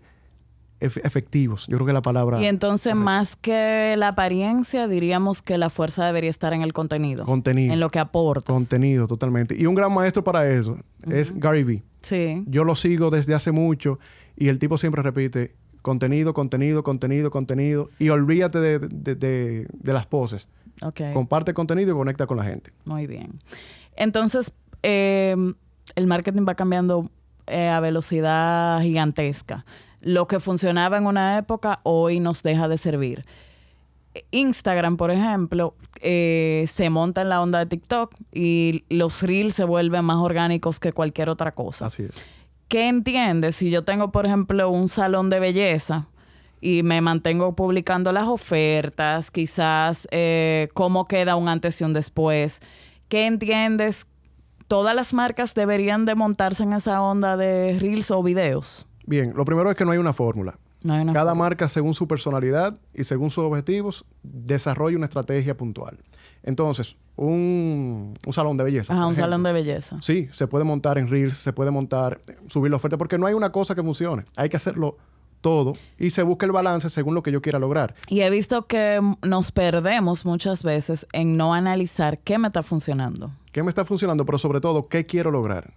efectivos. 0.81 1.67
Yo 1.67 1.77
creo 1.77 1.87
que 1.87 1.93
la 1.93 2.01
palabra... 2.01 2.41
Y 2.41 2.45
entonces, 2.45 2.91
correcta. 2.93 3.05
más 3.05 3.35
que 3.35 3.95
la 3.97 4.09
apariencia, 4.09 4.87
diríamos 4.87 5.41
que 5.41 5.57
la 5.57 5.69
fuerza 5.69 6.05
debería 6.05 6.29
estar 6.29 6.53
en 6.53 6.61
el 6.63 6.73
contenido. 6.73 7.25
Contenido. 7.25 7.73
En 7.73 7.79
lo 7.79 7.89
que 7.89 7.99
aporta. 7.99 8.51
Contenido, 8.51 9.07
totalmente. 9.07 9.55
Y 9.57 9.65
un 9.67 9.75
gran 9.75 9.93
maestro 9.93 10.23
para 10.23 10.49
eso 10.49 10.77
es 11.09 11.37
Gary 11.39 11.63
Vee. 11.63 11.83
Sí. 12.01 12.43
Yo 12.47 12.63
lo 12.63 12.75
sigo 12.75 13.09
desde 13.11 13.35
hace 13.35 13.51
mucho 13.51 13.99
y 14.35 14.47
el 14.49 14.57
tipo 14.59 14.77
siempre 14.77 15.01
repite 15.03 15.53
contenido, 15.83 16.33
contenido, 16.33 16.83
contenido, 16.83 17.31
contenido 17.31 17.89
y 17.99 18.09
olvídate 18.09 18.59
de, 18.59 18.79
de- 18.79 19.15
de- 19.15 19.67
de 19.71 19.93
las 19.93 20.07
poses. 20.07 20.47
Ok. 20.81 21.01
Comparte 21.13 21.53
contenido 21.53 21.91
y 21.91 21.93
conecta 21.93 22.25
con 22.25 22.37
la 22.37 22.43
gente. 22.43 22.71
Muy 22.85 23.05
bien. 23.05 23.39
Entonces, 23.95 24.51
eh, 24.83 25.35
el 25.95 26.07
marketing 26.07 26.45
va 26.47 26.55
cambiando 26.55 27.09
eh, 27.47 27.67
a 27.67 27.79
velocidad 27.79 28.81
gigantesca. 28.81 29.65
Lo 30.01 30.27
que 30.27 30.39
funcionaba 30.39 30.97
en 30.97 31.05
una 31.05 31.37
época 31.37 31.79
hoy 31.83 32.19
nos 32.19 32.43
deja 32.43 32.67
de 32.67 32.77
servir. 32.77 33.23
Instagram, 34.31 34.97
por 34.97 35.11
ejemplo, 35.11 35.75
eh, 36.01 36.65
se 36.67 36.89
monta 36.89 37.21
en 37.21 37.29
la 37.29 37.41
onda 37.41 37.59
de 37.59 37.65
TikTok 37.67 38.13
y 38.33 38.83
los 38.89 39.21
reels 39.21 39.55
se 39.55 39.63
vuelven 39.63 40.03
más 40.03 40.17
orgánicos 40.17 40.79
que 40.79 40.91
cualquier 40.91 41.29
otra 41.29 41.53
cosa. 41.53 41.85
Así 41.85 42.03
es. 42.03 42.11
¿Qué 42.67 42.87
entiendes? 42.87 43.57
Si 43.57 43.69
yo 43.69 43.83
tengo, 43.83 44.11
por 44.11 44.25
ejemplo, 44.25 44.69
un 44.69 44.87
salón 44.87 45.29
de 45.29 45.39
belleza 45.39 46.07
y 46.61 46.83
me 46.83 47.01
mantengo 47.01 47.55
publicando 47.55 48.11
las 48.11 48.27
ofertas, 48.27 49.31
quizás 49.31 50.07
eh, 50.11 50.69
cómo 50.73 51.07
queda 51.07 51.35
un 51.35 51.47
antes 51.47 51.79
y 51.79 51.83
un 51.83 51.93
después, 51.93 52.61
¿qué 53.07 53.27
entiendes? 53.27 54.07
¿Todas 54.67 54.95
las 54.95 55.13
marcas 55.13 55.53
deberían 55.53 56.05
de 56.05 56.15
montarse 56.15 56.63
en 56.63 56.73
esa 56.73 57.01
onda 57.01 57.35
de 57.37 57.77
reels 57.79 58.09
o 58.09 58.23
videos? 58.23 58.85
Bien, 59.05 59.33
lo 59.35 59.45
primero 59.45 59.69
es 59.69 59.77
que 59.77 59.85
no 59.85 59.91
hay 59.91 59.97
una 59.97 60.13
fórmula. 60.13 60.57
No 60.83 60.93
hay 60.93 61.01
una 61.01 61.13
Cada 61.13 61.35
marca, 61.35 61.69
según 61.69 61.93
su 61.93 62.07
personalidad 62.07 62.77
y 62.93 63.03
según 63.03 63.29
sus 63.29 63.43
objetivos, 63.43 64.05
desarrolla 64.23 64.97
una 64.97 65.05
estrategia 65.05 65.55
puntual. 65.55 65.99
Entonces, 66.43 66.95
un, 67.15 68.13
un 68.25 68.33
salón 68.33 68.57
de 68.57 68.63
belleza. 68.63 68.93
Ajá, 68.93 69.05
un 69.05 69.13
ejemplo, 69.13 69.25
salón 69.25 69.43
de 69.43 69.53
belleza. 69.53 69.99
Sí, 70.01 70.27
se 70.33 70.47
puede 70.47 70.63
montar 70.63 70.97
en 70.97 71.07
Reels, 71.07 71.37
se 71.37 71.53
puede 71.53 71.69
montar, 71.69 72.19
subir 72.47 72.71
la 72.71 72.77
oferta, 72.77 72.97
porque 72.97 73.17
no 73.17 73.27
hay 73.27 73.33
una 73.33 73.51
cosa 73.51 73.75
que 73.75 73.83
funcione. 73.83 74.25
Hay 74.35 74.49
que 74.49 74.57
hacerlo 74.57 74.97
todo 75.41 75.73
y 75.97 76.11
se 76.11 76.23
busca 76.23 76.45
el 76.45 76.51
balance 76.51 76.89
según 76.89 77.15
lo 77.15 77.23
que 77.23 77.31
yo 77.31 77.41
quiera 77.41 77.59
lograr. 77.59 77.95
Y 78.07 78.21
he 78.21 78.29
visto 78.29 78.67
que 78.67 78.99
nos 79.23 79.51
perdemos 79.51 80.25
muchas 80.25 80.63
veces 80.63 81.07
en 81.13 81.35
no 81.35 81.53
analizar 81.53 82.19
qué 82.19 82.37
me 82.37 82.47
está 82.47 82.63
funcionando. 82.63 83.31
¿Qué 83.51 83.63
me 83.63 83.69
está 83.69 83.83
funcionando? 83.83 84.25
Pero 84.25 84.37
sobre 84.37 84.61
todo, 84.61 84.87
¿qué 84.87 85.05
quiero 85.05 85.31
lograr? 85.31 85.73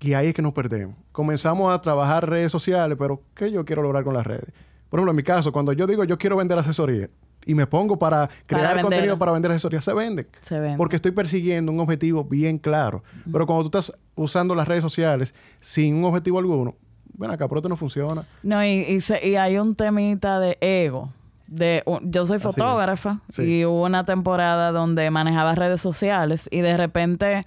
Y 0.00 0.12
ahí 0.14 0.28
es 0.28 0.34
que 0.34 0.42
nos 0.42 0.52
perdemos. 0.52 0.94
Comenzamos 1.12 1.72
a 1.72 1.80
trabajar 1.80 2.28
redes 2.28 2.52
sociales, 2.52 2.96
pero 2.98 3.22
¿qué 3.34 3.50
yo 3.50 3.64
quiero 3.64 3.82
lograr 3.82 4.04
con 4.04 4.14
las 4.14 4.26
redes? 4.26 4.46
Por 4.90 4.98
ejemplo, 5.00 5.10
en 5.12 5.16
mi 5.16 5.22
caso, 5.22 5.52
cuando 5.52 5.72
yo 5.72 5.86
digo 5.86 6.04
yo 6.04 6.18
quiero 6.18 6.36
vender 6.36 6.58
asesoría 6.58 7.08
y 7.44 7.54
me 7.54 7.66
pongo 7.66 7.98
para 7.98 8.28
crear 8.46 8.80
contenido 8.80 9.18
para 9.18 9.32
vender 9.32 9.50
asesoría, 9.52 9.80
se 9.80 9.92
venden. 9.94 10.26
Se 10.40 10.58
ven. 10.60 10.76
Porque 10.76 10.96
estoy 10.96 11.12
persiguiendo 11.12 11.72
un 11.72 11.80
objetivo 11.80 12.24
bien 12.24 12.58
claro. 12.58 13.02
Pero 13.30 13.46
cuando 13.46 13.68
tú 13.68 13.78
estás 13.78 13.96
usando 14.14 14.54
las 14.54 14.68
redes 14.68 14.82
sociales 14.82 15.34
sin 15.60 15.94
un 15.96 16.04
objetivo 16.04 16.38
alguno, 16.38 16.74
ven 17.14 17.30
acá, 17.30 17.48
pero 17.48 17.58
esto 17.60 17.68
no 17.68 17.76
funciona. 17.76 18.26
No, 18.42 18.62
y, 18.64 18.68
y, 18.82 19.00
se- 19.00 19.26
y 19.26 19.36
hay 19.36 19.58
un 19.58 19.74
temita 19.74 20.38
de 20.40 20.58
ego. 20.60 21.10
De, 21.46 21.84
yo 22.02 22.26
soy 22.26 22.40
fotógrafa 22.40 23.20
Sí. 23.30 23.42
y 23.60 23.64
hubo 23.64 23.84
una 23.84 24.04
temporada 24.04 24.72
donde 24.72 25.08
manejaba 25.12 25.54
redes 25.54 25.80
sociales 25.80 26.48
y 26.50 26.58
de 26.60 26.76
repente 26.76 27.46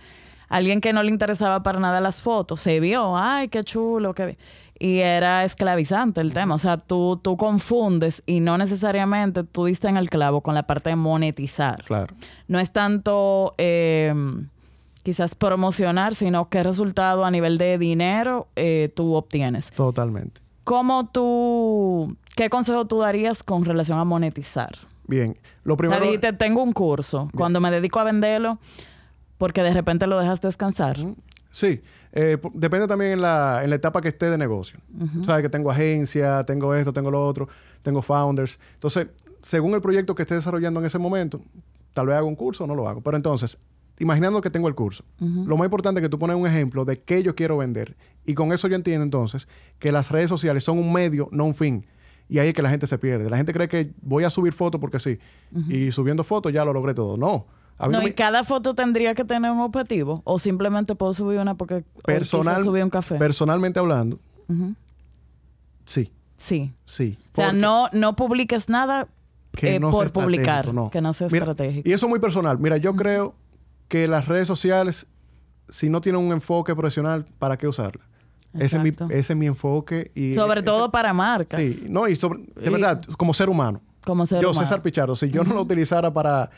alguien 0.50 0.82
que 0.82 0.92
no 0.94 1.02
le 1.04 1.10
interesaba 1.12 1.64
para 1.64 1.80
nada 1.80 2.02
las 2.02 2.22
fotos 2.22 2.60
se 2.60 2.80
vio, 2.80 3.16
ay, 3.18 3.48
qué 3.48 3.64
chulo, 3.64 4.14
qué... 4.14 4.26
bi-". 4.26 4.38
Y 4.82 5.00
era 5.00 5.44
esclavizante 5.44 6.22
el 6.22 6.34
tema. 6.34 6.56
O 6.56 6.58
sea, 6.58 6.78
tú, 6.78 7.20
tú 7.22 7.36
confundes 7.36 8.24
y 8.26 8.40
no 8.40 8.58
necesariamente 8.58 9.44
tú 9.44 9.66
diste 9.66 9.90
en 9.90 9.98
el 9.98 10.10
clavo 10.10 10.40
con 10.40 10.56
la 10.56 10.64
parte 10.64 10.90
de 10.90 10.96
monetizar. 10.96 11.84
Claro. 11.84 12.16
No 12.48 12.60
es 12.60 12.72
tanto 12.72 13.56
eh, 13.58 14.14
quizás 15.04 15.36
promocionar, 15.36 16.16
sino 16.16 16.48
qué 16.48 16.64
resultado 16.64 17.26
a 17.26 17.32
nivel 17.32 17.58
de 17.58 17.78
dinero 17.78 18.48
eh, 18.56 18.90
tú 18.96 19.16
obtienes. 19.16 19.70
Totalmente. 19.72 20.40
¿Cómo 20.64 21.10
tú, 21.10 22.16
qué 22.38 22.50
consejo 22.50 22.86
tú 22.86 23.00
darías 23.00 23.44
con 23.44 23.66
relación 23.66 24.00
a 24.00 24.06
monetizar? 24.06 24.78
Bien. 25.08 25.38
Lo 25.64 25.74
O 25.74 25.76
sea, 25.76 25.78
primero... 25.78 26.06
dijiste, 26.06 26.32
tengo 26.32 26.64
un 26.64 26.72
curso. 26.72 27.28
Cuando 27.36 27.60
me 27.60 27.70
dedico 27.70 28.00
a 28.00 28.06
venderlo, 28.06 28.60
porque 29.40 29.64
de 29.64 29.74
repente 29.74 30.06
lo 30.06 30.20
dejas 30.20 30.42
descansar. 30.42 30.98
Sí, 31.50 31.82
eh, 32.12 32.38
depende 32.54 32.86
también 32.86 33.14
en 33.14 33.22
la, 33.22 33.62
en 33.64 33.72
la 33.72 33.78
etapa 33.78 34.02
que 34.02 34.10
esté 34.10 34.30
de 34.30 34.38
negocio. 34.38 34.80
Sabes 35.26 35.42
que 35.42 35.50
tengo 35.50 35.72
agencia, 35.72 36.44
tengo 36.44 36.76
esto, 36.76 36.94
tengo 36.94 37.10
lo 37.10 37.26
otro, 37.26 37.48
tengo 37.82 38.04
founders. 38.04 38.60
Entonces, 38.76 39.08
según 39.42 39.74
el 39.74 39.82
proyecto 39.82 40.14
que 40.14 40.22
esté 40.22 40.36
desarrollando 40.36 40.80
en 40.80 40.86
ese 40.86 41.00
momento, 41.00 41.42
tal 41.94 42.06
vez 42.08 42.18
hago 42.18 42.28
un 42.28 42.36
curso 42.36 42.66
o 42.66 42.68
no 42.68 42.76
lo 42.76 42.88
hago. 42.88 43.02
Pero 43.02 43.18
entonces, 43.18 43.58
imaginando 43.98 44.42
que 44.42 44.50
tengo 44.50 44.68
el 44.68 44.76
curso, 44.76 45.04
lo 45.20 45.58
más 45.58 45.66
importante 45.66 46.02
es 46.02 46.06
que 46.06 46.10
tú 46.10 46.20
pones 46.20 46.36
un 46.36 46.46
ejemplo 46.46 46.86
de 46.86 47.00
qué 47.00 47.24
yo 47.24 47.34
quiero 47.34 47.58
vender. 47.58 47.96
Y 48.26 48.34
con 48.34 48.52
eso 48.52 48.68
yo 48.68 48.76
entiendo 48.76 49.04
entonces 49.04 49.48
que 49.80 49.92
las 49.92 50.12
redes 50.12 50.30
sociales 50.30 50.64
son 50.64 50.78
un 50.78 50.94
medio, 50.94 51.30
no 51.32 51.46
un 51.46 51.56
fin. 51.56 51.86
Y 52.28 52.38
ahí 52.38 52.50
es 52.50 52.54
que 52.54 52.62
la 52.62 52.70
gente 52.70 52.86
se 52.86 52.98
pierde. 53.00 53.28
La 53.28 53.38
gente 53.38 53.54
cree 53.54 53.68
que 53.68 53.92
voy 54.02 54.24
a 54.24 54.30
subir 54.30 54.54
fotos 54.54 54.80
porque 54.80 55.00
sí. 55.00 55.18
Y 55.68 55.92
subiendo 55.92 56.24
fotos 56.24 56.54
ya 56.54 56.64
lo 56.64 56.74
logré 56.74 56.94
todo. 56.94 57.18
No. 57.18 57.48
No, 57.80 57.88
no 57.88 58.02
y 58.02 58.06
me- 58.06 58.14
cada 58.16 58.44
foto 58.44 58.76
tendría 58.76 59.16
que 59.16 59.24
tener 59.24 59.50
un 59.52 59.60
objetivo. 59.62 60.22
O 60.26 60.38
simplemente 60.40 60.96
puedo 60.96 61.14
subir 61.14 61.40
una 61.40 61.56
porque 61.56 61.84
personal, 62.06 62.64
subir 62.64 62.84
un 62.84 62.90
café. 62.90 63.16
personalmente 63.16 63.80
hablando, 63.80 64.20
sí. 65.86 66.12
Sí. 66.38 66.74
Sí. 66.86 67.18
O 67.34 67.36
sea, 67.36 67.52
no, 67.52 67.90
no 67.92 68.16
publiques 68.16 68.70
nada 68.70 69.08
que 69.56 69.76
eh, 69.76 69.80
no 69.80 69.92
por 69.92 70.12
publicar. 70.12 70.74
no. 70.74 70.90
Que 70.90 71.02
no 71.02 71.12
sea 71.14 71.28
Mira, 71.32 71.44
estratégico. 71.46 71.88
Y 71.90 71.92
eso 71.94 72.06
es 72.06 72.10
muy 72.10 72.20
personal. 72.20 72.58
Mira, 72.60 72.78
yo 72.78 72.96
creo 72.96 73.36
que 73.88 74.08
las 74.08 74.28
redes 74.28 74.48
sociales, 74.48 75.08
si 75.70 75.90
no 75.90 76.00
tienen 76.02 76.22
un 76.22 76.32
enfoque 76.32 76.74
profesional, 76.76 77.26
¿para 77.40 77.58
qué 77.58 77.68
usarlas? 77.68 78.06
Ese 78.54 78.78
es, 78.78 78.84
mi, 78.84 78.90
ese 79.14 79.34
es 79.34 79.36
mi 79.38 79.46
enfoque. 79.48 80.12
Y 80.16 80.34
Sobre 80.34 80.60
ese- 80.60 80.66
todo 80.66 80.90
para 80.92 81.14
marcas. 81.14 81.60
Sí, 81.62 81.86
no, 81.90 82.08
y 82.08 82.16
sobre, 82.16 82.40
de 82.40 82.68
Y- 82.68 82.70
verdad, 82.70 83.02
como 83.18 83.34
ser 83.34 83.50
humano. 83.50 83.82
Como 84.04 84.26
ser 84.26 84.42
yo, 84.42 84.52
humano. 84.52 84.66
César 84.66 84.82
Pichardo, 84.82 85.16
si 85.16 85.30
yo 85.30 85.44
no 85.44 85.54
lo 85.54 85.62
utilizara 85.62 86.12
para, 86.14 86.50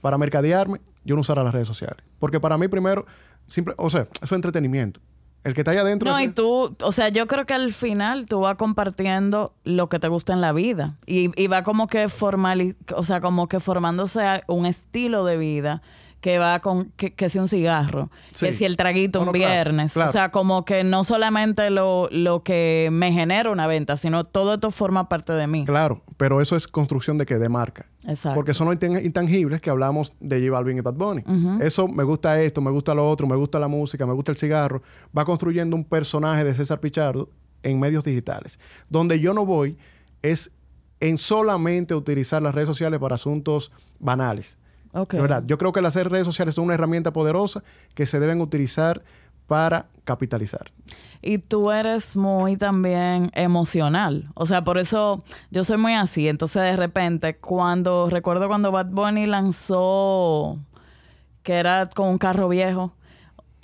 para 0.00 0.18
mercadearme, 0.18 0.80
yo 1.04 1.14
no 1.14 1.22
usara 1.22 1.42
las 1.42 1.52
redes 1.52 1.68
sociales. 1.68 2.04
Porque 2.18 2.40
para 2.40 2.58
mí, 2.58 2.68
primero, 2.68 3.06
simple, 3.48 3.74
o 3.76 3.90
sea, 3.90 4.02
eso 4.02 4.24
es 4.24 4.32
entretenimiento. 4.32 5.00
El 5.42 5.54
que 5.54 5.62
está 5.62 5.70
ahí 5.70 5.78
adentro. 5.78 6.10
No, 6.10 6.20
y 6.20 6.28
tú, 6.28 6.76
o 6.82 6.92
sea, 6.92 7.08
yo 7.08 7.26
creo 7.26 7.46
que 7.46 7.54
al 7.54 7.72
final 7.72 8.26
tú 8.26 8.40
vas 8.40 8.56
compartiendo 8.56 9.54
lo 9.64 9.88
que 9.88 9.98
te 9.98 10.08
gusta 10.08 10.34
en 10.34 10.42
la 10.42 10.52
vida 10.52 10.98
y, 11.06 11.30
y 11.40 11.46
va 11.46 11.62
como 11.62 11.86
que 11.86 12.10
formali 12.10 12.76
o 12.94 13.02
sea, 13.04 13.22
como 13.22 13.48
que 13.48 13.58
formándose 13.58 14.42
un 14.48 14.66
estilo 14.66 15.24
de 15.24 15.38
vida 15.38 15.80
que 16.20 16.38
va 16.38 16.60
con, 16.60 16.90
que, 16.96 17.14
que 17.14 17.28
si 17.30 17.38
un 17.38 17.48
cigarro, 17.48 18.10
que 18.38 18.52
si 18.52 18.64
el 18.64 18.76
traguito 18.76 19.20
un 19.20 19.32
claro, 19.32 19.38
viernes, 19.38 19.94
claro. 19.94 20.10
o 20.10 20.12
sea, 20.12 20.30
como 20.30 20.64
que 20.66 20.84
no 20.84 21.02
solamente 21.02 21.70
lo, 21.70 22.08
lo 22.10 22.42
que 22.42 22.88
me 22.92 23.10
genera 23.12 23.50
una 23.50 23.66
venta, 23.66 23.96
sino 23.96 24.24
todo 24.24 24.54
esto 24.54 24.70
forma 24.70 25.08
parte 25.08 25.32
de 25.32 25.46
mí. 25.46 25.64
Claro, 25.64 26.02
pero 26.18 26.40
eso 26.42 26.56
es 26.56 26.68
construcción 26.68 27.16
de 27.16 27.24
que 27.24 27.38
de 27.38 27.48
marca. 27.48 27.86
Exacto. 28.06 28.34
Porque 28.34 28.52
son 28.54 28.66
los 28.68 28.76
intan- 28.76 29.04
intangibles 29.04 29.62
que 29.62 29.70
hablamos 29.70 30.12
de 30.20 30.40
J 30.40 30.50
Balvin 30.52 30.78
y 30.78 30.80
Bad 30.80 30.94
Bunny. 30.94 31.24
Eso 31.60 31.88
me 31.88 32.04
gusta 32.04 32.40
esto, 32.40 32.60
me 32.60 32.70
gusta 32.70 32.94
lo 32.94 33.08
otro, 33.08 33.26
me 33.26 33.36
gusta 33.36 33.58
la 33.58 33.68
música, 33.68 34.04
me 34.06 34.12
gusta 34.12 34.32
el 34.32 34.38
cigarro. 34.38 34.82
Va 35.16 35.24
construyendo 35.24 35.74
un 35.74 35.84
personaje 35.84 36.44
de 36.44 36.54
César 36.54 36.80
Pichardo 36.80 37.30
en 37.62 37.80
medios 37.80 38.04
digitales. 38.04 38.58
Donde 38.88 39.20
yo 39.20 39.32
no 39.34 39.46
voy 39.46 39.76
es 40.22 40.50
en 41.00 41.16
solamente 41.16 41.94
utilizar 41.94 42.42
las 42.42 42.54
redes 42.54 42.68
sociales 42.68 43.00
para 43.00 43.14
asuntos 43.14 43.72
banales. 43.98 44.58
Ok. 44.92 45.14
De 45.14 45.20
verdad, 45.20 45.44
yo 45.46 45.56
creo 45.58 45.72
que 45.72 45.80
las 45.80 45.94
redes 45.94 46.24
sociales 46.26 46.54
son 46.54 46.64
una 46.64 46.74
herramienta 46.74 47.12
poderosa 47.12 47.62
que 47.94 48.06
se 48.06 48.18
deben 48.20 48.40
utilizar 48.40 49.02
para 49.46 49.86
capitalizar. 50.04 50.70
Y 51.22 51.38
tú 51.38 51.70
eres 51.70 52.16
muy 52.16 52.56
también 52.56 53.30
emocional. 53.34 54.28
O 54.34 54.46
sea, 54.46 54.64
por 54.64 54.78
eso 54.78 55.22
yo 55.50 55.64
soy 55.64 55.76
muy 55.76 55.94
así. 55.94 56.28
Entonces, 56.28 56.62
de 56.62 56.76
repente, 56.76 57.36
cuando 57.36 58.08
recuerdo 58.08 58.48
cuando 58.48 58.72
Bad 58.72 58.86
Bunny 58.90 59.26
lanzó 59.26 60.58
que 61.42 61.54
era 61.54 61.88
con 61.94 62.08
un 62.08 62.18
carro 62.18 62.48
viejo, 62.48 62.92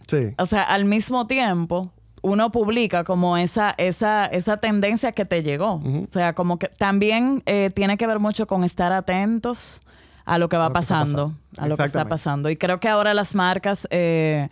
Sí. 0.08 0.34
o 0.38 0.46
sea, 0.46 0.62
al 0.62 0.84
mismo 0.84 1.26
tiempo 1.26 1.90
uno 2.22 2.50
publica 2.50 3.02
como 3.04 3.36
esa, 3.36 3.74
esa, 3.78 4.26
esa 4.26 4.56
tendencia 4.58 5.12
que 5.12 5.24
te 5.24 5.42
llegó. 5.42 5.74
O 5.84 6.06
sea, 6.12 6.34
como 6.34 6.58
que 6.58 6.68
también 6.68 7.42
eh, 7.46 7.70
tiene 7.74 7.96
que 7.96 8.06
ver 8.06 8.18
mucho 8.18 8.46
con 8.46 8.64
estar 8.64 8.92
atentos 8.92 9.82
a 10.26 10.38
lo 10.38 10.48
que 10.50 10.56
va 10.58 10.66
lo 10.68 10.72
pasando, 10.74 11.34
a 11.56 11.66
lo 11.66 11.76
que 11.76 11.84
está 11.84 12.06
pasando. 12.06 12.50
Y 12.50 12.56
creo 12.56 12.78
que 12.80 12.88
ahora 12.88 13.14
las 13.14 13.34
marcas 13.34 13.88
eh, 13.90 14.48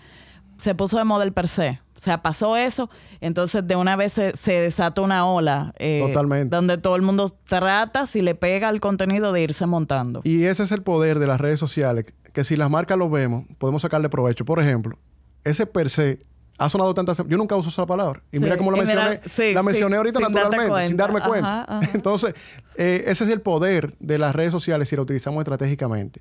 se 0.57 0.75
puso 0.75 0.97
de 0.97 1.05
moda 1.05 1.25
el 1.25 1.33
per 1.33 1.49
se. 1.49 1.81
O 1.97 2.01
sea, 2.05 2.21
pasó 2.23 2.57
eso, 2.57 2.91
entonces 3.21 3.67
de 3.67 3.77
una 3.77 3.97
vez 3.97 4.13
se, 4.13 4.37
se 4.37 4.53
desata 4.53 5.01
una 5.01 5.27
ola. 5.27 5.73
eh, 5.79 6.03
Totalmente. 6.07 6.55
Donde 6.55 6.77
todo 6.77 6.97
el 6.97 7.03
mundo 7.03 7.31
trata, 7.49 8.07
si 8.07 8.21
le 8.21 8.35
pega 8.35 8.69
al 8.69 8.81
contenido, 8.81 9.33
de 9.33 9.41
irse 9.43 9.65
montando. 9.67 10.21
Y 10.25 10.45
ese 10.45 10.65
es 10.65 10.73
el 10.73 10.83
poder 10.83 11.19
de 11.19 11.27
las 11.27 11.41
redes 11.41 11.59
sociales, 11.59 12.07
que 12.33 12.45
si 12.45 12.57
las 12.57 12.71
marcas 12.71 12.99
lo 12.99 13.09
vemos, 13.09 13.45
podemos 13.59 13.83
sacarle 13.83 14.09
provecho. 14.11 14.45
Por 14.45 14.61
ejemplo, 14.61 14.99
ese 15.45 15.67
per 15.67 15.89
se 15.89 16.27
ha 16.57 16.69
sonado 16.69 16.95
tantas... 16.95 17.23
Yo 17.27 17.37
nunca 17.37 17.57
uso 17.57 17.69
esa 17.69 17.87
palabra. 17.87 18.23
Y 18.31 18.39
mira 18.39 18.57
cómo 18.57 18.71
la 18.71 18.79
mencioné. 18.79 19.21
sí, 19.27 19.53
la 19.53 19.61
sí, 19.61 19.67
mencioné 19.67 19.97
ahorita 19.97 20.21
sin 20.21 20.33
naturalmente, 20.33 20.87
sin 20.87 20.97
darme 20.97 21.21
cuenta. 21.21 21.63
Ajá, 21.63 21.79
ajá. 21.79 21.91
Entonces, 21.95 22.35
eh, 22.77 23.05
ese 23.07 23.25
es 23.25 23.31
el 23.31 23.41
poder 23.41 23.95
de 23.99 24.19
las 24.19 24.35
redes 24.35 24.53
sociales 24.53 24.89
si 24.89 24.97
lo 24.97 25.03
utilizamos 25.03 25.41
estratégicamente. 25.41 26.21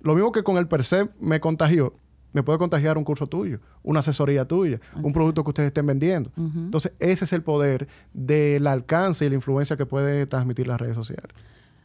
Lo 0.00 0.14
mismo 0.14 0.32
que 0.32 0.42
con 0.42 0.56
el 0.56 0.68
per 0.68 0.84
se 0.84 1.08
me 1.20 1.40
contagió, 1.40 1.94
me 2.32 2.42
puede 2.42 2.58
contagiar 2.58 2.96
un 2.96 3.04
curso 3.04 3.26
tuyo, 3.26 3.60
una 3.82 4.00
asesoría 4.00 4.46
tuya, 4.46 4.80
un 4.96 5.12
producto 5.12 5.44
que 5.44 5.50
ustedes 5.50 5.68
estén 5.68 5.86
vendiendo. 5.86 6.30
Entonces, 6.36 6.92
ese 6.98 7.24
es 7.24 7.32
el 7.32 7.42
poder 7.42 7.88
del 8.12 8.66
alcance 8.66 9.26
y 9.26 9.28
la 9.28 9.34
influencia 9.34 9.76
que 9.76 9.86
puede 9.86 10.26
transmitir 10.26 10.66
las 10.66 10.80
redes 10.80 10.96
sociales. 10.96 11.36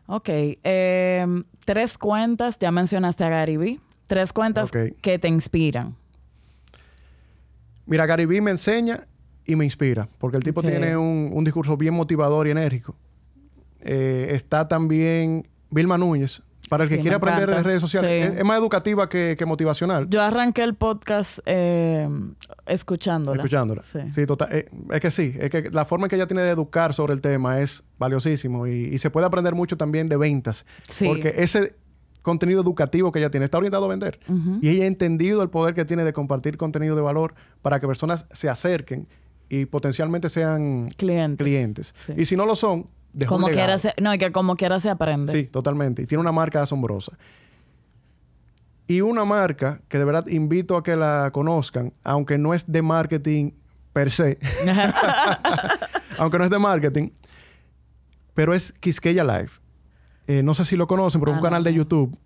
Ok. 0.07 0.29
eh, 0.29 1.43
tres 1.65 1.97
cuentas, 1.97 2.57
ya 2.59 2.71
mencionaste 2.71 3.25
a 3.25 3.29
Gary 3.29 3.57
Vee. 3.57 3.79
Tres 4.07 4.31
cuentas 4.31 4.71
que 4.71 5.19
te 5.19 5.27
inspiran. 5.27 5.95
Mira, 7.87 8.05
Gary 8.05 8.25
Vee 8.25 8.41
me 8.41 8.51
enseña 8.51 9.07
y 9.45 9.55
me 9.55 9.65
inspira, 9.65 10.07
porque 10.19 10.37
el 10.37 10.43
tipo 10.43 10.61
tiene 10.61 10.95
un, 10.97 11.31
un 11.33 11.43
discurso 11.43 11.75
bien 11.77 11.93
motivador 11.93 12.47
y 12.47 12.51
enérgico. 12.51 12.95
Eh, 13.81 14.29
está 14.31 14.67
también 14.67 15.47
Vilma 15.69 15.97
Núñez. 15.97 16.41
Para 16.69 16.83
el 16.83 16.89
que 16.89 16.95
Sí, 16.97 17.01
quiera 17.01 17.15
aprender 17.15 17.43
encanta. 17.43 17.61
de 17.61 17.63
redes 17.63 17.81
sociales. 17.81 18.25
Sí. 18.25 18.33
Es, 18.33 18.39
es 18.39 18.43
más 18.45 18.57
educativa 18.59 19.07
que, 19.07 19.35
que 19.39 19.45
motivacional. 19.45 20.09
Yo 20.09 20.21
arranqué 20.21 20.63
el 20.63 20.75
podcast 20.75 21.39
eh, 21.45 22.09
escuchándola. 22.65 23.37
Escuchándola. 23.41 23.83
Sí. 23.89 23.99
Sí, 24.13 24.25
total. 24.25 24.49
eh, 24.51 24.69
es 24.91 24.99
que 24.99 25.09
sí, 25.11 25.33
es 25.39 25.49
que 25.49 25.69
la 25.71 25.85
forma 25.85 26.07
en 26.07 26.09
que 26.09 26.17
ella 26.17 26.27
tiene 26.27 26.41
de 26.41 26.49
educar 26.49 26.93
sobre 26.93 27.13
el 27.13 27.21
tema 27.21 27.61
es 27.61 27.85
valiosísimo 27.97 28.67
y, 28.67 28.73
y 28.93 28.97
se 28.97 29.09
puede 29.09 29.25
aprender 29.25 29.55
mucho 29.55 29.77
también 29.77 30.09
de 30.09 30.17
ventas. 30.17 30.65
Sí. 30.89 31.05
Porque 31.07 31.35
ese 31.37 31.77
contenido 32.27 32.61
educativo 32.61 33.11
que 33.11 33.19
ella 33.19 33.31
tiene 33.31 33.45
está 33.45 33.57
orientado 33.57 33.85
a 33.85 33.87
vender. 33.87 34.19
Y 34.61 34.67
ella 34.69 34.83
ha 34.83 34.87
entendido 34.87 35.41
el 35.41 35.49
poder 35.49 35.73
que 35.73 35.85
tiene 35.85 36.03
de 36.03 36.11
compartir 36.11 36.57
contenido 36.57 36.95
de 36.95 37.01
valor 37.01 37.33
para 37.61 37.79
que 37.79 37.87
personas 37.87 38.27
se 38.31 38.49
acerquen 38.49 39.07
y 39.49 39.63
potencialmente 39.65 40.29
sean 40.29 40.89
Cliente. 40.97 41.41
clientes. 41.43 41.95
Sí. 42.05 42.13
Y 42.17 42.25
si 42.25 42.35
no 42.35 42.45
lo 42.45 42.55
son, 42.55 42.87
dejó 43.13 43.35
un 43.35 43.41
Como 43.43 43.47
legado. 43.49 43.65
quiera 43.65 43.79
se, 43.79 44.01
no, 44.01 44.13
y 44.13 44.17
que 44.17 44.31
como 44.33 44.57
quiera 44.57 44.79
se 44.81 44.89
aprende. 44.89 45.31
Sí, 45.31 45.45
totalmente. 45.45 46.01
Y 46.01 46.05
tiene 46.05 46.19
una 46.21 46.33
marca 46.33 46.61
asombrosa. 46.61 47.13
Y 48.87 48.99
una 49.01 49.23
marca 49.25 49.81
que 49.87 49.97
de 49.97 50.05
verdad 50.05 50.27
invito 50.27 50.75
a 50.75 50.83
que 50.83 50.95
la 50.97 51.31
conozcan, 51.33 51.93
aunque 52.03 52.37
no 52.37 52.53
es 52.53 52.69
de 52.71 52.81
marketing 52.81 53.51
per 53.93 54.11
se, 54.11 54.37
aunque 56.17 56.37
no 56.37 56.43
es 56.43 56.49
de 56.49 56.59
marketing, 56.59 57.09
pero 58.33 58.53
es 58.53 58.71
Quisqueya 58.73 59.23
Live. 59.23 59.49
Eh, 60.27 60.43
no 60.43 60.53
sé 60.53 60.65
si 60.65 60.75
lo 60.75 60.87
conocen, 60.87 61.19
pero 61.21 61.31
es 61.31 61.35
Ah, 61.35 61.39
un 61.39 61.43
canal 61.43 61.63
no. 61.63 61.69
de 61.69 61.73
YouTube 61.73 62.17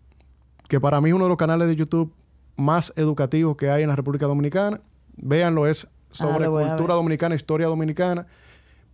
que 0.67 0.79
para 0.79 0.99
mí 1.01 1.09
es 1.09 1.15
uno 1.15 1.25
de 1.25 1.29
los 1.29 1.37
canales 1.37 1.67
de 1.67 1.75
YouTube 1.75 2.13
más 2.57 2.93
educativos 2.95 3.55
que 3.57 3.69
hay 3.69 3.83
en 3.83 3.89
la 3.89 3.95
República 3.95 4.25
Dominicana. 4.25 4.81
Véanlo, 5.17 5.67
es 5.67 5.87
sobre 6.09 6.45
Ah, 6.45 6.47
a 6.47 6.67
cultura 6.69 6.95
dominicana, 6.95 7.35
historia 7.35 7.67
dominicana. 7.67 8.25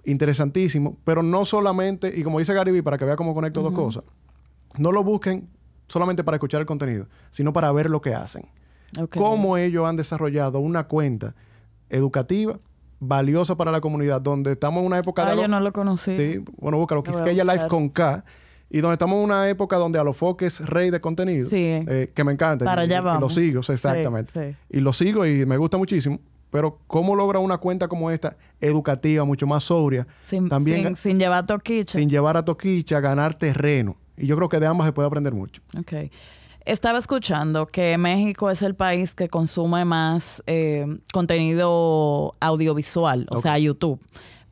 Interesantísimo. 0.03 0.97
Pero 1.03 1.21
no 1.23 1.45
solamente, 1.45 2.13
y 2.15 2.23
como 2.23 2.39
dice 2.39 2.53
Gary 2.53 2.71
Vee, 2.71 2.83
para 2.83 2.97
que 2.97 3.05
vea 3.05 3.15
cómo 3.15 3.33
conecto 3.33 3.61
dos 3.61 3.73
cosas, 3.73 4.03
no 4.77 4.91
lo 4.91 5.03
busquen 5.03 5.49
solamente 5.87 6.23
para 6.23 6.35
escuchar 6.37 6.61
el 6.61 6.67
contenido, 6.67 7.07
sino 7.29 7.53
para 7.53 7.71
ver 7.71 7.89
lo 7.89 8.01
que 8.01 8.13
hacen. 8.15 8.45
Cómo 9.13 9.57
ellos 9.57 9.85
han 9.85 9.97
desarrollado 9.97 10.59
una 10.59 10.87
cuenta 10.87 11.35
educativa 11.89 12.59
valiosa 12.99 13.55
para 13.57 13.71
la 13.71 13.81
comunidad, 13.81 14.21
donde 14.21 14.53
estamos 14.53 14.79
en 14.81 14.87
una 14.87 14.97
época 14.97 15.27
Ah, 15.27 15.35
de... 15.35 15.41
yo 15.41 15.47
no 15.47 15.59
lo 15.59 15.71
conocí. 15.73 16.15
Sí, 16.15 16.43
bueno, 16.57 16.77
búscalo. 16.77 17.01
Lo 17.05 17.11
voy 17.11 17.13
a 17.13 17.23
Quisqueya 17.23 17.43
Live 17.43 17.53
buscar. 17.55 17.69
con 17.69 17.89
K. 17.89 18.23
Y 18.69 18.79
donde 18.81 18.93
estamos 18.93 19.17
en 19.17 19.23
una 19.23 19.49
época 19.49 19.77
donde 19.77 19.97
Alofoque 19.99 20.45
es 20.45 20.65
rey 20.65 20.89
de 20.89 20.99
contenido. 20.99 21.49
Sí. 21.49 21.55
eh, 21.57 22.11
que 22.13 22.23
me 22.23 22.33
encanta. 22.33 22.65
Para 22.65 22.81
allá 22.81 22.97
y 22.97 23.01
vamos. 23.01 23.21
lo 23.21 23.29
sigo, 23.29 23.59
exactamente. 23.61 24.31
Sí, 24.33 24.51
sí. 24.51 24.77
Y 24.77 24.79
lo 24.81 24.91
sigo 24.93 25.25
y 25.25 25.45
me 25.45 25.57
gusta 25.57 25.77
muchísimo. 25.77 26.19
Pero 26.49 26.79
cómo 26.87 27.15
logra 27.15 27.39
una 27.39 27.57
cuenta 27.57 27.87
como 27.87 28.09
esta, 28.09 28.37
educativa, 28.61 29.25
mucho 29.25 29.45
más 29.45 29.65
sobria, 29.65 30.07
Sin, 30.23 30.47
también 30.47 30.83
sin, 30.83 30.95
sin 30.95 31.19
llevar 31.19 31.45
toquicha. 31.45 31.99
sin 31.99 32.09
llevar 32.09 32.37
a 32.37 32.45
Toquicha 32.45 32.99
ganar 32.99 33.33
terreno. 33.33 33.97
Y 34.15 34.27
yo 34.27 34.35
creo 34.37 34.49
que 34.49 34.59
de 34.59 34.65
ambas 34.65 34.87
se 34.87 34.93
puede 34.93 35.07
aprender 35.07 35.33
mucho. 35.33 35.61
Ok. 35.77 36.09
Estaba 36.65 36.97
escuchando 36.97 37.67
que 37.67 37.97
México 37.97 38.49
es 38.49 38.61
el 38.61 38.75
país 38.75 39.15
que 39.15 39.29
consume 39.29 39.85
más 39.85 40.43
eh, 40.47 40.85
contenido 41.13 42.35
audiovisual, 42.41 43.25
o 43.29 43.39
sea, 43.41 43.57
YouTube. 43.57 44.01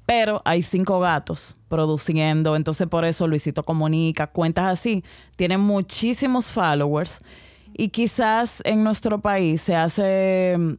Pero 0.05 0.41
hay 0.45 0.61
cinco 0.61 0.99
gatos 0.99 1.55
produciendo, 1.67 2.55
entonces 2.55 2.87
por 2.87 3.05
eso 3.05 3.27
Luisito 3.27 3.63
Comunica, 3.63 4.27
cuentas 4.27 4.65
así, 4.65 5.03
tienen 5.35 5.59
muchísimos 5.59 6.51
followers 6.51 7.21
y 7.73 7.89
quizás 7.89 8.61
en 8.65 8.83
nuestro 8.83 9.19
país 9.19 9.61
se 9.61 9.75
hace 9.75 10.77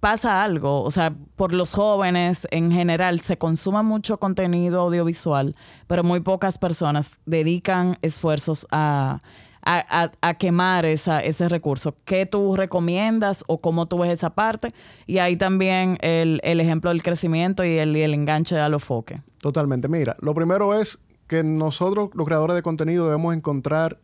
pasa 0.00 0.44
algo, 0.44 0.82
o 0.82 0.90
sea, 0.90 1.14
por 1.36 1.52
los 1.52 1.72
jóvenes 1.72 2.46
en 2.50 2.70
general 2.70 3.20
se 3.20 3.38
consume 3.38 3.82
mucho 3.82 4.18
contenido 4.18 4.82
audiovisual, 4.82 5.56
pero 5.86 6.04
muy 6.04 6.20
pocas 6.20 6.58
personas 6.58 7.18
dedican 7.26 7.98
esfuerzos 8.02 8.66
a, 8.70 9.18
a- 9.66 10.04
a- 10.04 10.12
a 10.28 10.34
quemar 10.34 10.86
esa, 10.86 11.20
ese 11.20 11.48
recurso. 11.48 11.96
¿Qué 12.04 12.24
tú 12.24 12.56
recomiendas 12.56 13.44
o 13.48 13.60
cómo 13.60 13.86
tú 13.86 13.98
ves 13.98 14.12
esa 14.12 14.30
parte? 14.30 14.72
Y 15.06 15.18
ahí 15.18 15.36
también 15.36 15.98
el, 16.00 16.40
el 16.44 16.60
ejemplo 16.60 16.90
del 16.90 17.02
crecimiento 17.02 17.64
y 17.64 17.76
el, 17.78 17.94
y 17.96 18.00
el 18.02 18.14
enganche 18.14 18.54
de 18.54 18.60
Alofoque. 18.62 19.20
Totalmente. 19.40 19.88
Mira, 19.88 20.16
lo 20.20 20.34
primero 20.34 20.78
es 20.80 20.98
que 21.26 21.42
nosotros, 21.42 22.10
los 22.14 22.24
creadores 22.26 22.54
de 22.56 22.62
contenido, 22.62 23.04
debemos 23.06 23.34
encontrar 23.34 23.98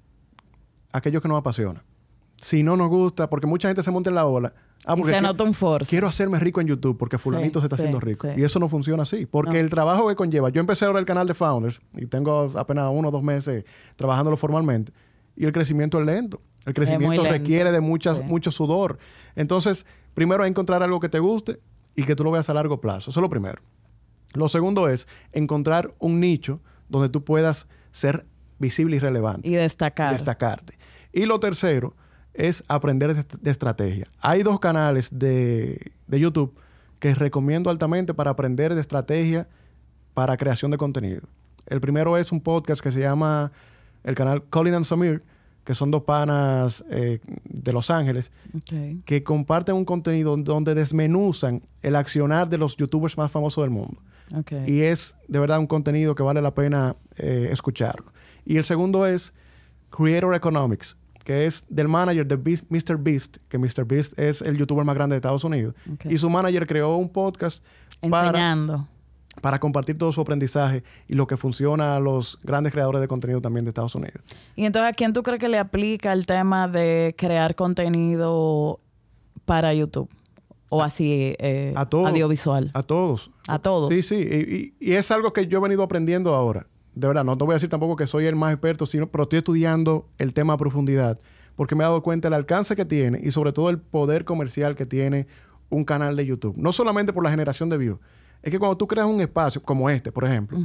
aquello 0.92 1.20
que 1.20 1.28
nos 1.28 1.38
apasiona. 1.38 1.82
Si 2.36 2.62
no 2.64 2.76
nos 2.76 2.88
gusta, 2.88 3.30
porque 3.30 3.46
mucha 3.46 3.68
gente 3.68 3.82
se 3.84 3.90
monta 3.92 4.10
en 4.10 4.16
la 4.16 4.26
ola. 4.26 4.52
Ah, 4.84 4.94
y 4.96 5.00
porque 5.00 5.12
se 5.14 5.20
qui- 5.20 5.22
nota 5.22 5.44
un 5.44 5.54
force. 5.54 5.88
quiero 5.88 6.08
hacerme 6.08 6.40
rico 6.40 6.60
en 6.60 6.66
YouTube 6.66 6.98
porque 6.98 7.16
fulanito 7.16 7.60
Sí, 7.60 7.62
se 7.62 7.66
está 7.66 7.76
sí, 7.76 7.82
haciendo 7.82 8.00
rico. 8.00 8.26
sí. 8.28 8.34
Y 8.40 8.42
eso 8.42 8.58
no 8.58 8.68
funciona 8.68 9.04
así. 9.04 9.26
Porque 9.26 9.52
No. 9.52 9.58
el 9.60 9.70
trabajo 9.70 10.08
que 10.08 10.16
conlleva... 10.16 10.48
Yo 10.48 10.58
empecé 10.58 10.84
ahora 10.84 10.98
el 10.98 11.04
canal 11.04 11.28
de 11.28 11.34
Founders 11.34 11.80
y 11.96 12.06
tengo 12.06 12.50
apenas 12.56 12.90
uno 12.92 13.08
o 13.08 13.10
dos 13.12 13.22
meses 13.22 13.64
trabajándolo 13.94 14.36
formalmente. 14.36 14.92
Y 15.36 15.44
el 15.44 15.52
crecimiento 15.52 15.98
es 16.00 16.06
lento. 16.06 16.40
El 16.64 16.74
crecimiento 16.74 17.22
lento. 17.22 17.30
requiere 17.30 17.72
de 17.72 17.80
mucha, 17.80 18.14
Sí. 18.16 18.22
mucho 18.24 18.50
sudor. 18.50 18.98
Entonces, 19.34 19.86
primero 20.14 20.44
es 20.44 20.50
encontrar 20.50 20.82
algo 20.82 21.00
que 21.00 21.08
te 21.08 21.18
guste 21.18 21.58
y 21.96 22.04
que 22.04 22.14
tú 22.14 22.24
lo 22.24 22.30
veas 22.30 22.48
a 22.50 22.54
largo 22.54 22.80
plazo. 22.80 23.10
Eso 23.10 23.20
es 23.20 23.22
lo 23.22 23.30
primero. 23.30 23.60
Lo 24.34 24.48
segundo 24.48 24.88
es 24.88 25.08
encontrar 25.32 25.92
un 25.98 26.20
nicho 26.20 26.60
donde 26.88 27.08
tú 27.08 27.24
puedas 27.24 27.66
ser 27.90 28.26
visible 28.58 28.96
y 28.96 28.98
relevante 28.98 29.48
Y 29.48 29.52
destacar. 29.54 30.12
destacarte. 30.12 30.78
Y 31.12 31.26
lo 31.26 31.40
tercero 31.40 31.94
es 32.32 32.62
aprender 32.68 33.14
de, 33.14 33.24
de 33.40 33.50
estrategia. 33.50 34.08
Hay 34.20 34.42
dos 34.42 34.60
canales 34.60 35.18
de, 35.18 35.92
de 36.06 36.20
YouTube 36.20 36.54
que 36.98 37.14
recomiendo 37.14 37.68
altamente 37.68 38.14
para 38.14 38.30
aprender 38.30 38.74
de 38.74 38.80
estrategia 38.80 39.48
para 40.14 40.36
creación 40.36 40.70
de 40.70 40.78
contenido. 40.78 41.22
El 41.66 41.80
primero 41.80 42.16
es 42.16 42.32
un 42.32 42.40
podcast 42.40 42.80
que 42.80 42.92
se 42.92 43.00
llama 43.00 43.52
el 44.04 44.14
canal 44.14 44.42
Colin 44.44 44.74
and 44.74 44.84
Samir, 44.84 45.22
que 45.64 45.74
son 45.74 45.90
dos 45.92 46.02
panas 46.02 46.84
eh, 46.90 47.20
de 47.44 47.72
Los 47.72 47.90
Ángeles, 47.90 48.32
que 49.04 49.22
comparten 49.22 49.74
un 49.76 49.84
contenido 49.84 50.36
donde 50.36 50.74
desmenuzan 50.74 51.62
el 51.82 51.94
accionar 51.96 52.48
de 52.48 52.58
los 52.58 52.76
youtubers 52.76 53.16
más 53.16 53.30
famosos 53.30 53.62
del 53.62 53.70
mundo. 53.70 54.00
Ok. 54.36 54.52
Y 54.66 54.80
es 54.80 55.14
de 55.28 55.38
verdad 55.38 55.58
un 55.60 55.66
contenido 55.66 56.14
que 56.14 56.22
vale 56.22 56.40
la 56.42 56.54
pena 56.54 56.96
eh, 57.16 57.48
escucharlo. 57.52 58.12
Y 58.44 58.56
el 58.56 58.64
segundo 58.64 59.06
es 59.06 59.32
Creator 59.90 60.34
Economics, 60.34 60.96
que 61.22 61.46
es 61.46 61.64
del 61.68 61.86
manager 61.86 62.26
de 62.26 62.36
Beast- 62.36 62.66
Mr. 62.68 62.96
Beast, 62.98 63.36
que 63.48 63.56
Mr. 63.58 63.84
Beast 63.84 64.18
es 64.18 64.42
el 64.42 64.56
youtuber 64.56 64.84
más 64.84 64.96
grande 64.96 65.14
de 65.14 65.18
Estados 65.18 65.44
Unidos. 65.44 65.74
Y 66.08 66.18
su 66.18 66.28
manager 66.28 66.66
creó 66.66 66.96
un 66.96 67.08
podcast 67.08 67.62
Enseñando. 68.00 68.72
para 68.72 68.88
compartir 69.60 69.96
todo 69.98 70.12
su 70.12 70.20
aprendizaje 70.20 70.82
y 71.08 71.14
lo 71.14 71.26
que 71.26 71.36
funciona 71.36 71.96
a 71.96 72.00
los 72.00 72.38
grandes 72.42 72.72
creadores 72.72 73.00
de 73.00 73.08
contenido 73.08 73.40
también 73.40 73.64
de 73.64 73.70
Estados 73.70 73.94
Unidos. 73.94 74.20
Y 74.56 74.64
entonces, 74.66 74.90
¿a 74.90 74.92
quién 74.92 75.12
tú 75.12 75.22
crees 75.22 75.40
que 75.40 75.48
le 75.48 75.58
aplica 75.58 76.12
el 76.12 76.26
tema 76.26 76.68
de 76.68 77.14
crear 77.16 77.54
contenido 77.54 78.80
para 79.44 79.72
YouTube? 79.74 80.08
O 80.68 80.82
así, 80.82 81.34
eh, 81.38 81.72
A 81.76 81.86
todos. 81.86 82.08
audiovisual. 82.08 82.70
A 82.74 82.82
todos. 82.82 83.30
A 83.46 83.58
todos. 83.58 83.90
Sí, 83.90 84.02
sí. 84.02 84.14
Y, 84.16 84.54
y- 84.54 84.74
y 84.90 84.92
es 84.94 85.10
algo 85.10 85.32
que 85.32 85.46
yo 85.46 85.58
he 85.58 85.60
venido 85.60 85.82
aprendiendo 85.82 86.34
ahora. 86.34 86.66
De 86.94 87.06
verdad, 87.06 87.24
no 87.24 87.36
te 87.36 87.44
voy 87.44 87.52
a 87.52 87.54
decir 87.56 87.68
tampoco 87.68 87.96
que 87.96 88.06
soy 88.06 88.26
el 88.26 88.36
más 88.36 88.52
experto, 88.52 88.86
sino, 88.86 89.06
pero 89.08 89.22
estoy 89.24 89.38
estudiando 89.38 90.06
el 90.18 90.32
tema 90.32 90.54
a 90.54 90.56
profundidad. 90.56 91.18
Porque 91.56 91.74
me 91.74 91.84
he 91.84 91.86
dado 91.86 92.02
cuenta 92.02 92.28
del 92.28 92.34
alcance 92.34 92.74
que 92.76 92.84
tiene 92.86 93.20
y 93.22 93.30
sobre 93.32 93.52
todo 93.52 93.68
el 93.68 93.78
poder 93.78 94.24
comercial 94.24 94.74
que 94.74 94.86
tiene 94.86 95.26
un 95.68 95.84
canal 95.84 96.16
de 96.16 96.24
YouTube. 96.24 96.54
No 96.56 96.72
solamente 96.72 97.12
por 97.12 97.22
la 97.24 97.30
generación 97.30 97.68
de 97.68 97.76
views. 97.78 97.98
Es 98.42 98.50
que 98.50 98.58
cuando 98.58 98.76
tú 98.76 98.86
creas 98.86 99.06
un 99.06 99.20
espacio 99.20 99.62
como 99.62 99.88
este, 99.88 100.10
por 100.10 100.24
ejemplo, 100.24 100.58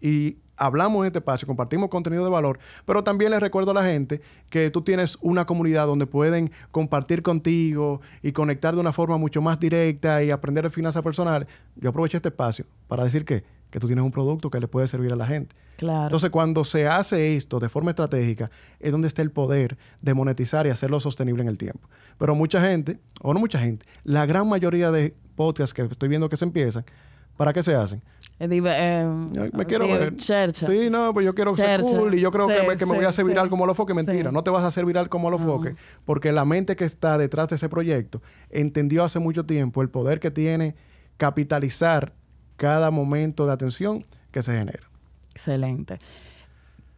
y 0.00 0.36
hablamos 0.56 1.00
en 1.00 1.06
este 1.06 1.18
espacio, 1.18 1.46
compartimos 1.46 1.88
contenido 1.88 2.24
de 2.24 2.30
valor, 2.30 2.58
pero 2.84 3.02
también 3.02 3.30
les 3.30 3.40
recuerdo 3.40 3.70
a 3.70 3.74
la 3.74 3.84
gente 3.84 4.20
que 4.50 4.70
tú 4.70 4.82
tienes 4.82 5.18
una 5.20 5.46
comunidad 5.46 5.86
donde 5.86 6.06
pueden 6.06 6.50
compartir 6.70 7.22
contigo 7.22 8.00
y 8.22 8.32
conectar 8.32 8.74
de 8.74 8.80
una 8.80 8.92
forma 8.92 9.16
mucho 9.16 9.40
más 9.40 9.58
directa 9.58 10.22
y 10.22 10.30
aprender 10.30 10.64
de 10.64 10.70
finanzas 10.70 11.02
personales. 11.02 11.48
Yo 11.76 11.90
aproveché 11.90 12.18
este 12.18 12.28
espacio 12.28 12.66
para 12.86 13.04
decir 13.04 13.24
que, 13.24 13.44
que 13.70 13.80
tú 13.80 13.86
tienes 13.86 14.04
un 14.04 14.12
producto 14.12 14.50
que 14.50 14.60
le 14.60 14.68
puede 14.68 14.86
servir 14.88 15.12
a 15.12 15.16
la 15.16 15.26
gente. 15.26 15.56
Claro. 15.76 16.04
Entonces, 16.04 16.30
cuando 16.30 16.64
se 16.64 16.86
hace 16.86 17.36
esto 17.36 17.58
de 17.58 17.68
forma 17.68 17.90
estratégica, 17.90 18.50
es 18.78 18.92
donde 18.92 19.08
está 19.08 19.22
el 19.22 19.32
poder 19.32 19.76
de 20.00 20.14
monetizar 20.14 20.66
y 20.66 20.70
hacerlo 20.70 21.00
sostenible 21.00 21.42
en 21.42 21.48
el 21.48 21.58
tiempo. 21.58 21.88
Pero 22.18 22.36
mucha 22.36 22.60
gente, 22.60 23.00
o 23.20 23.34
no 23.34 23.40
mucha 23.40 23.58
gente, 23.58 23.84
la 24.04 24.24
gran 24.26 24.48
mayoría 24.48 24.92
de 24.92 25.16
podcasts 25.34 25.74
que 25.74 25.82
estoy 25.82 26.08
viendo 26.08 26.28
que 26.28 26.36
se 26.36 26.44
empiezan, 26.44 26.84
¿para 27.36 27.52
qué 27.52 27.62
se 27.62 27.74
hacen? 27.74 28.02
Eh, 28.38 28.48
dive- 28.48 28.74
eh, 28.74 29.50
me 29.52 29.64
quiero 29.66 29.84
digo, 29.86 29.98
ver. 29.98 30.16
chercha. 30.16 30.66
Sí, 30.68 30.88
no, 30.90 31.12
pues 31.12 31.24
yo 31.26 31.34
quiero 31.34 31.54
ser 31.54 31.80
Chercha. 31.80 31.96
cool 31.98 32.14
y 32.14 32.20
yo 32.20 32.30
creo 32.32 32.46
que, 32.48 32.58
Sí, 32.60 32.66
me, 32.66 32.76
que 32.76 32.86
me 32.86 32.92
sí, 32.92 32.96
voy 32.96 33.04
a 33.04 33.08
hacer 33.08 33.24
sí. 33.24 33.28
viral 33.28 33.48
como 33.50 33.66
los 33.66 33.76
foques. 33.76 33.94
Mentira, 33.94 34.30
Sí. 34.30 34.34
no 34.34 34.42
te 34.42 34.50
vas 34.50 34.64
a 34.64 34.68
hacer 34.68 34.84
viral 34.84 35.08
como 35.08 35.30
los 35.30 35.40
foques, 35.40 35.74
porque 36.04 36.32
la 36.32 36.44
mente 36.44 36.74
que 36.76 36.84
está 36.84 37.16
detrás 37.18 37.48
de 37.48 37.56
ese 37.56 37.68
proyecto 37.68 38.22
entendió 38.50 39.04
hace 39.04 39.18
mucho 39.18 39.44
tiempo 39.46 39.82
el 39.82 39.88
poder 39.88 40.20
que 40.20 40.30
tiene 40.30 40.74
capitalizar 41.16 42.12
cada 42.56 42.90
momento 42.90 43.46
de 43.46 43.52
atención 43.52 44.04
que 44.30 44.42
se 44.42 44.52
genera. 44.56 44.82
Excelente. 45.32 45.98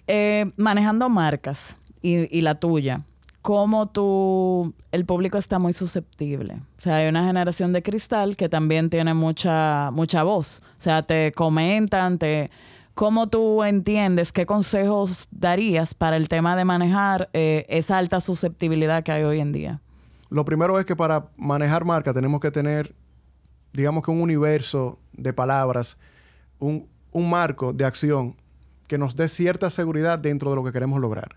Eh, 0.06 0.50
manejando 0.56 1.08
marcas 1.08 1.78
y, 2.02 2.34
y 2.36 2.42
la 2.42 2.54
tuya, 2.60 3.00
¿cómo 3.46 3.86
tú, 3.86 4.74
el 4.90 5.06
público 5.06 5.38
está 5.38 5.60
muy 5.60 5.72
susceptible? 5.72 6.54
O 6.78 6.80
sea, 6.80 6.96
hay 6.96 7.08
una 7.08 7.24
generación 7.24 7.72
de 7.72 7.80
cristal 7.80 8.36
que 8.36 8.48
también 8.48 8.90
tiene 8.90 9.14
mucha, 9.14 9.92
mucha 9.92 10.24
voz. 10.24 10.64
O 10.76 10.82
sea, 10.82 11.04
te 11.04 11.30
comentan, 11.30 12.18
te... 12.18 12.50
¿cómo 12.94 13.28
tú 13.28 13.62
entiendes, 13.62 14.32
qué 14.32 14.46
consejos 14.46 15.28
darías 15.30 15.94
para 15.94 16.16
el 16.16 16.28
tema 16.28 16.56
de 16.56 16.64
manejar 16.64 17.30
eh, 17.34 17.64
esa 17.68 17.98
alta 17.98 18.18
susceptibilidad 18.18 19.04
que 19.04 19.12
hay 19.12 19.22
hoy 19.22 19.38
en 19.38 19.52
día? 19.52 19.80
Lo 20.28 20.44
primero 20.44 20.80
es 20.80 20.84
que 20.84 20.96
para 20.96 21.28
manejar 21.36 21.84
marca 21.84 22.12
tenemos 22.12 22.40
que 22.40 22.50
tener, 22.50 22.96
digamos 23.72 24.02
que 24.02 24.10
un 24.10 24.22
universo 24.22 24.98
de 25.12 25.32
palabras, 25.32 25.98
un, 26.58 26.88
un 27.12 27.30
marco 27.30 27.72
de 27.72 27.84
acción 27.84 28.34
que 28.88 28.98
nos 28.98 29.14
dé 29.14 29.28
cierta 29.28 29.70
seguridad 29.70 30.18
dentro 30.18 30.50
de 30.50 30.56
lo 30.56 30.64
que 30.64 30.72
queremos 30.72 31.00
lograr. 31.00 31.36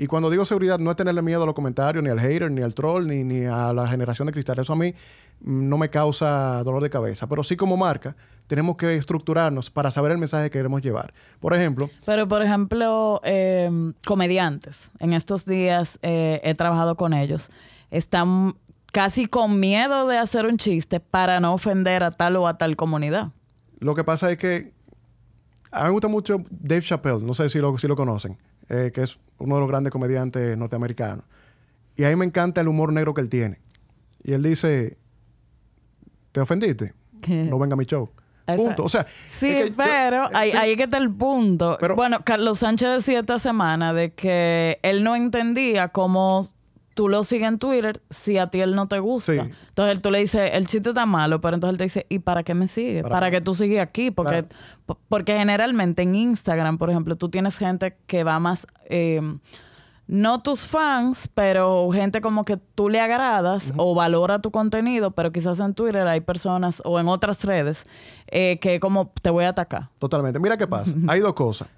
Y 0.00 0.06
cuando 0.06 0.30
digo 0.30 0.44
seguridad, 0.44 0.78
no 0.78 0.92
es 0.92 0.96
tenerle 0.96 1.22
miedo 1.22 1.42
a 1.42 1.46
los 1.46 1.56
comentarios, 1.56 2.04
ni 2.04 2.10
al 2.10 2.20
hater, 2.20 2.48
ni 2.52 2.62
al 2.62 2.72
troll, 2.72 3.04
ni, 3.04 3.24
ni 3.24 3.46
a 3.46 3.72
la 3.72 3.88
generación 3.88 4.26
de 4.26 4.32
cristal. 4.32 4.56
Eso 4.60 4.72
a 4.72 4.76
mí 4.76 4.94
no 5.40 5.76
me 5.76 5.90
causa 5.90 6.62
dolor 6.62 6.80
de 6.80 6.88
cabeza. 6.88 7.26
Pero 7.26 7.42
sí 7.42 7.56
como 7.56 7.76
marca, 7.76 8.14
tenemos 8.46 8.76
que 8.76 8.94
estructurarnos 8.94 9.70
para 9.70 9.90
saber 9.90 10.12
el 10.12 10.18
mensaje 10.18 10.44
que 10.44 10.58
queremos 10.58 10.82
llevar. 10.82 11.12
Por 11.40 11.52
ejemplo... 11.52 11.90
Pero, 12.06 12.28
por 12.28 12.42
ejemplo, 12.42 13.20
eh, 13.24 13.92
comediantes. 14.06 14.92
En 15.00 15.14
estos 15.14 15.44
días 15.44 15.98
eh, 16.02 16.40
he 16.44 16.54
trabajado 16.54 16.94
con 16.94 17.12
ellos. 17.12 17.50
Están 17.90 18.54
casi 18.92 19.26
con 19.26 19.58
miedo 19.58 20.06
de 20.06 20.16
hacer 20.16 20.46
un 20.46 20.58
chiste 20.58 21.00
para 21.00 21.40
no 21.40 21.52
ofender 21.52 22.04
a 22.04 22.12
tal 22.12 22.36
o 22.36 22.46
a 22.46 22.56
tal 22.56 22.76
comunidad. 22.76 23.32
Lo 23.80 23.96
que 23.96 24.04
pasa 24.04 24.30
es 24.30 24.38
que 24.38 24.72
a 25.72 25.80
mí 25.80 25.86
me 25.86 25.90
gusta 25.90 26.06
mucho 26.08 26.44
Dave 26.50 26.82
Chappelle, 26.82 27.20
no 27.20 27.34
sé 27.34 27.48
si 27.48 27.58
lo, 27.58 27.76
si 27.78 27.88
lo 27.88 27.96
conocen, 27.96 28.38
eh, 28.68 28.92
que 28.94 29.02
es 29.02 29.18
uno 29.38 29.54
de 29.54 29.60
los 29.60 29.68
grandes 29.68 29.92
comediantes 29.92 30.56
norteamericanos. 30.56 31.24
Y 31.96 32.04
a 32.04 32.08
mí 32.10 32.16
me 32.16 32.24
encanta 32.24 32.60
el 32.60 32.68
humor 32.68 32.92
negro 32.92 33.14
que 33.14 33.20
él 33.20 33.28
tiene. 33.28 33.60
Y 34.22 34.32
él 34.32 34.42
dice, 34.42 34.98
¿te 36.32 36.40
ofendiste? 36.40 36.94
No 37.26 37.58
venga 37.58 37.74
a 37.74 37.76
mi 37.76 37.84
show. 37.84 38.08
Punto. 38.56 38.84
O 38.84 38.88
sea, 38.88 39.06
sí, 39.26 39.72
pero 39.76 40.24
eh, 40.26 40.32
ahí, 40.32 40.50
ahí 40.52 40.76
que 40.76 40.84
está 40.84 40.96
el 40.96 41.12
punto. 41.12 41.76
bueno, 41.94 42.20
Carlos 42.24 42.60
Sánchez 42.60 42.88
decía 42.88 43.20
esta 43.20 43.38
semana 43.38 43.92
de 43.92 44.14
que 44.14 44.78
él 44.82 45.04
no 45.04 45.16
entendía 45.16 45.88
cómo 45.88 46.46
tú 46.98 47.08
lo 47.08 47.22
sigues 47.22 47.46
en 47.46 47.60
Twitter 47.60 48.02
si 48.10 48.38
a 48.38 48.48
ti 48.48 48.60
él 48.60 48.74
no 48.74 48.88
te 48.88 48.98
gusta. 48.98 49.48
Entonces 49.68 50.02
tú 50.02 50.10
le 50.10 50.18
dices, 50.18 50.50
el 50.52 50.66
chiste 50.66 50.88
está 50.88 51.06
malo, 51.06 51.40
pero 51.40 51.54
entonces 51.54 51.74
él 51.74 51.78
te 51.78 51.84
dice, 51.84 52.06
¿y 52.08 52.18
para 52.18 52.42
qué 52.42 52.54
me 52.54 52.66
sigues? 52.66 53.04
¿Para, 53.04 53.30
que 53.30 53.40
tú 53.40 53.54
sigues 53.54 53.80
aquí? 53.80 54.10
Porque, 54.10 54.46
porque 55.08 55.38
generalmente 55.38 56.02
en 56.02 56.16
Instagram, 56.16 56.76
por 56.76 56.90
ejemplo, 56.90 57.14
tú 57.14 57.28
tienes 57.28 57.56
gente 57.56 57.96
que 58.08 58.24
va 58.24 58.40
más... 58.40 58.66
Eh, 58.86 59.20
no 60.08 60.42
tus 60.42 60.66
fans, 60.66 61.30
pero 61.34 61.88
gente 61.92 62.20
como 62.20 62.44
que 62.44 62.56
tú 62.56 62.88
le 62.88 62.98
agradas 62.98 63.72
o 63.76 63.94
valora 63.94 64.40
tu 64.40 64.50
contenido, 64.50 65.12
pero 65.12 65.30
quizás 65.30 65.60
en 65.60 65.74
Twitter 65.74 66.04
hay 66.08 66.20
personas 66.20 66.82
o 66.84 66.98
en 66.98 67.06
otras 67.06 67.44
redes 67.44 67.86
eh, 68.26 68.58
que 68.60 68.80
como 68.80 69.12
te 69.22 69.30
voy 69.30 69.44
a 69.44 69.50
atacar. 69.50 69.90
Totalmente. 70.00 70.40
Mira 70.40 70.56
qué 70.56 70.66
pasa. 70.66 70.92
hay 71.06 71.20
dos 71.20 71.34
cosas. 71.34 71.68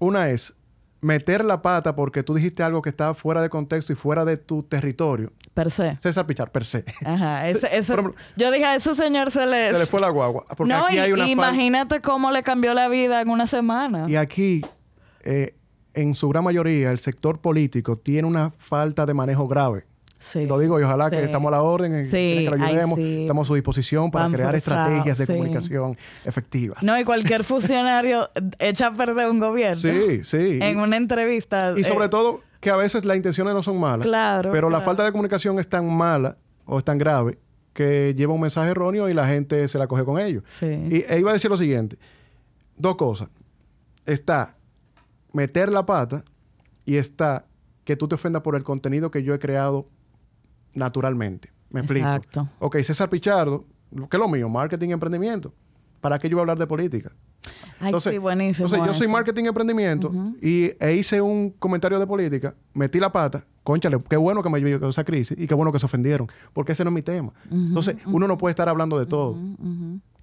Una 0.00 0.30
es 0.30 0.56
meter 1.00 1.44
la 1.44 1.62
pata 1.62 1.94
porque 1.94 2.22
tú 2.22 2.34
dijiste 2.34 2.62
algo 2.62 2.82
que 2.82 2.90
estaba 2.90 3.14
fuera 3.14 3.42
de 3.42 3.48
contexto 3.48 3.92
y 3.92 3.96
fuera 3.96 4.24
de 4.24 4.36
tu 4.36 4.62
territorio. 4.62 5.32
Per 5.54 5.70
se. 5.70 5.96
César 6.00 6.26
Pichar, 6.26 6.50
per 6.50 6.64
se. 6.64 6.84
Ajá. 7.04 7.44
yo 8.36 8.50
dije, 8.50 8.64
a 8.64 8.74
ese 8.74 8.94
señor 8.94 9.30
se 9.30 9.46
le... 9.46 9.72
Se 9.72 9.78
le 9.78 9.86
fue 9.86 10.00
la 10.00 10.10
guagua. 10.10 10.44
Porque 10.56 10.72
no, 10.72 10.86
aquí 10.86 10.98
hay 10.98 11.12
una 11.12 11.28
imagínate 11.28 12.00
cómo 12.00 12.30
le 12.30 12.42
cambió 12.42 12.74
la 12.74 12.88
vida 12.88 13.20
en 13.20 13.28
una 13.28 13.46
semana. 13.46 14.06
Y 14.08 14.16
aquí... 14.16 14.62
Eh, 15.22 15.54
en 15.94 16.14
su 16.14 16.28
gran 16.28 16.44
mayoría, 16.44 16.92
el 16.92 17.00
sector 17.00 17.40
político 17.40 17.96
tiene 17.96 18.28
una 18.28 18.52
falta 18.56 19.04
de 19.04 19.14
manejo 19.14 19.48
grave. 19.48 19.84
Sí, 20.18 20.46
lo 20.46 20.58
digo 20.58 20.80
y 20.80 20.82
ojalá 20.82 21.10
que 21.10 21.22
estamos 21.22 21.48
a 21.48 21.56
la 21.56 21.62
orden, 21.62 22.04
sí, 22.04 22.10
que 22.10 22.50
lo 22.50 22.64
ayudemos, 22.64 22.98
estamos 22.98 23.46
a 23.46 23.48
su 23.48 23.54
disposición 23.54 24.10
para 24.10 24.28
crear 24.28 24.54
estrategias 24.54 25.16
de 25.18 25.26
comunicación 25.26 25.96
efectivas. 26.24 26.82
No, 26.82 26.98
y 26.98 27.04
cualquier 27.04 27.44
funcionario 27.44 28.30
echa 28.58 28.88
a 28.88 28.94
perder 28.94 29.28
un 29.28 29.38
gobierno. 29.38 29.80
Sí, 29.80 30.24
sí. 30.24 30.58
En 30.60 30.78
una 30.78 30.96
entrevista. 30.96 31.72
Y 31.76 31.84
sobre 31.84 32.06
eh, 32.06 32.08
todo 32.08 32.42
que 32.60 32.70
a 32.70 32.76
veces 32.76 33.04
las 33.04 33.16
intenciones 33.16 33.54
no 33.54 33.62
son 33.62 33.78
malas. 33.78 34.06
Claro. 34.06 34.50
Pero 34.52 34.70
la 34.70 34.80
falta 34.80 35.04
de 35.04 35.12
comunicación 35.12 35.58
es 35.58 35.68
tan 35.68 35.90
mala 35.92 36.36
o 36.66 36.78
es 36.78 36.84
tan 36.84 36.98
grave 36.98 37.38
que 37.72 38.14
lleva 38.16 38.34
un 38.34 38.40
mensaje 38.40 38.70
erróneo 38.70 39.08
y 39.08 39.14
la 39.14 39.28
gente 39.28 39.68
se 39.68 39.78
la 39.78 39.86
coge 39.86 40.04
con 40.04 40.18
ello. 40.18 40.42
Sí. 40.58 40.66
Y 40.66 41.04
e 41.08 41.18
iba 41.20 41.30
a 41.30 41.34
decir 41.34 41.50
lo 41.50 41.56
siguiente. 41.56 41.96
Dos 42.76 42.96
cosas. 42.96 43.28
Está 44.04 44.56
meter 45.32 45.70
la 45.70 45.86
pata 45.86 46.24
y 46.84 46.96
está 46.96 47.44
que 47.84 47.96
tú 47.96 48.08
te 48.08 48.16
ofendas 48.16 48.42
por 48.42 48.56
el 48.56 48.64
contenido 48.64 49.10
que 49.10 49.22
yo 49.22 49.32
he 49.32 49.38
creado 49.38 49.86
naturalmente. 50.74 51.52
¿Me 51.70 51.80
explico? 51.80 52.06
Exacto. 52.06 52.48
Ok, 52.60 52.78
César 52.78 53.10
Pichardo, 53.10 53.66
¿qué 53.92 54.16
es 54.16 54.20
lo 54.20 54.28
mío? 54.28 54.48
Marketing 54.48 54.88
y 54.88 54.92
emprendimiento. 54.92 55.52
¿Para 56.00 56.18
qué 56.18 56.28
yo 56.28 56.36
voy 56.36 56.40
a 56.40 56.42
hablar 56.42 56.58
de 56.58 56.66
política? 56.66 57.12
Ay, 57.80 57.92
sí, 58.00 58.18
buenísimo. 58.18 58.66
Entonces, 58.66 58.86
yo 58.86 58.94
soy 58.94 59.08
marketing 59.08 59.44
y 59.44 59.48
emprendimiento 59.48 60.12
y 60.42 60.70
e 60.80 60.96
hice 60.96 61.20
un 61.20 61.50
comentario 61.50 61.98
de 61.98 62.06
política, 62.06 62.54
metí 62.74 62.98
la 62.98 63.12
pata, 63.12 63.44
conchale, 63.62 63.98
qué 64.08 64.16
bueno 64.16 64.42
que 64.42 64.50
me 64.50 64.60
llegó 64.60 64.88
esa 64.88 65.04
crisis 65.04 65.36
y 65.38 65.46
qué 65.46 65.54
bueno 65.54 65.72
que 65.72 65.78
se 65.78 65.86
ofendieron, 65.86 66.28
porque 66.52 66.72
ese 66.72 66.84
no 66.84 66.90
es 66.90 66.94
mi 66.94 67.02
tema. 67.02 67.32
Entonces, 67.50 67.96
uno 68.06 68.26
no 68.26 68.36
puede 68.36 68.50
estar 68.50 68.68
hablando 68.68 68.98
de 68.98 69.06
todo. 69.06 69.36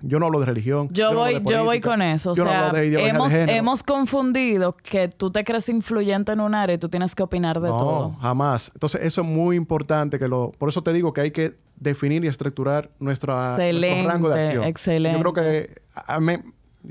Yo 0.02 0.20
no 0.20 0.28
hablo 0.28 0.40
de 0.40 0.46
religión. 0.46 0.90
Yo, 0.92 1.14
voy, 1.14 1.42
yo 1.46 1.64
voy 1.64 1.80
con 1.80 2.02
eso. 2.02 2.32
O 2.32 2.36
sea, 2.36 2.72
hemos, 2.76 3.34
hemos 3.34 3.84
confundido 3.84 4.76
que 4.76 5.08
tú 5.08 5.32
te 5.32 5.44
crees 5.44 5.70
influyente 5.70 6.34
en 6.34 6.42
un 6.42 6.54
área 6.54 6.76
y 6.76 6.78
tú 6.78 6.90
tienes 6.90 7.16
que 7.16 7.24
opinar 7.24 7.60
de 7.60 7.70
todo. 7.70 8.10
No, 8.12 8.18
jamás. 8.20 8.72
Entonces, 8.74 9.02
eso 9.04 9.22
es 9.22 9.28
muy 9.28 9.56
importante 9.56 10.20
que 10.20 10.28
lo. 10.28 10.52
Por 10.58 10.70
eso 10.70 10.84
te 10.84 10.94
digo 10.94 11.14
que 11.14 11.22
hay 11.22 11.32
que 11.32 11.56
definir 11.78 12.24
y 12.24 12.28
estructurar 12.28 12.92
nuestra, 13.00 13.58
nuestro 13.58 14.08
rango 14.10 14.30
de 14.30 14.46
acción. 14.46 14.64
Excelente. 14.66 15.18
Yo 15.18 15.32
creo 15.32 15.34
que 15.34 15.82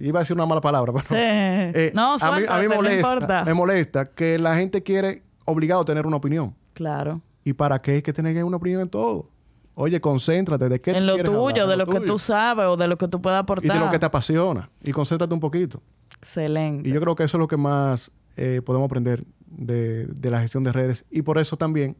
iba 0.00 0.18
a 0.18 0.22
decir 0.22 0.34
una 0.34 0.46
mala 0.46 0.60
palabra, 0.60 0.92
pero 0.92 1.04
eh, 1.12 1.92
no, 1.94 2.16
a 2.20 2.38
mí, 2.38 2.44
a 2.48 2.58
mí 2.58 2.68
molesta, 2.68 3.44
me 3.44 3.54
molesta 3.54 4.06
que 4.06 4.38
la 4.38 4.56
gente 4.56 4.82
quiere 4.82 5.22
obligado 5.44 5.82
a 5.82 5.84
tener 5.84 6.06
una 6.06 6.16
opinión. 6.16 6.54
Claro. 6.72 7.20
¿Y 7.44 7.52
para 7.52 7.80
qué 7.80 7.92
hay 7.92 8.02
que 8.02 8.12
tener 8.12 8.42
una 8.42 8.56
opinión 8.56 8.80
en 8.80 8.88
todo? 8.88 9.28
Oye, 9.76 10.00
concéntrate 10.00 10.68
de 10.68 10.80
qué 10.80 10.92
En 10.92 11.06
lo 11.06 11.16
tuyo, 11.18 11.66
de, 11.66 11.76
lo, 11.76 11.86
que 11.86 12.00
tú 12.00 12.18
sabes 12.18 12.66
o 12.66 12.76
de 12.76 12.86
lo 12.86 12.96
que 12.96 13.08
tú 13.08 13.20
puedas 13.20 13.40
aportar. 13.40 13.76
Y 13.76 13.78
de 13.78 13.84
lo 13.84 13.90
que 13.90 13.98
te 13.98 14.06
apasiona. 14.06 14.70
Y 14.82 14.92
concéntrate 14.92 15.34
un 15.34 15.40
poquito. 15.40 15.82
Excelente. 16.18 16.88
Y 16.88 16.92
yo 16.92 17.00
creo 17.00 17.16
que 17.16 17.24
eso 17.24 17.36
es 17.36 17.40
lo 17.40 17.48
que 17.48 17.56
más 17.56 18.12
eh, 18.36 18.62
podemos 18.64 18.86
aprender 18.86 19.24
de, 19.46 20.08
la 20.22 20.40
gestión 20.40 20.62
de 20.62 20.72
redes. 20.72 21.04
Y 21.10 21.22
por 21.22 21.38
eso 21.38 21.56
también, 21.56 21.96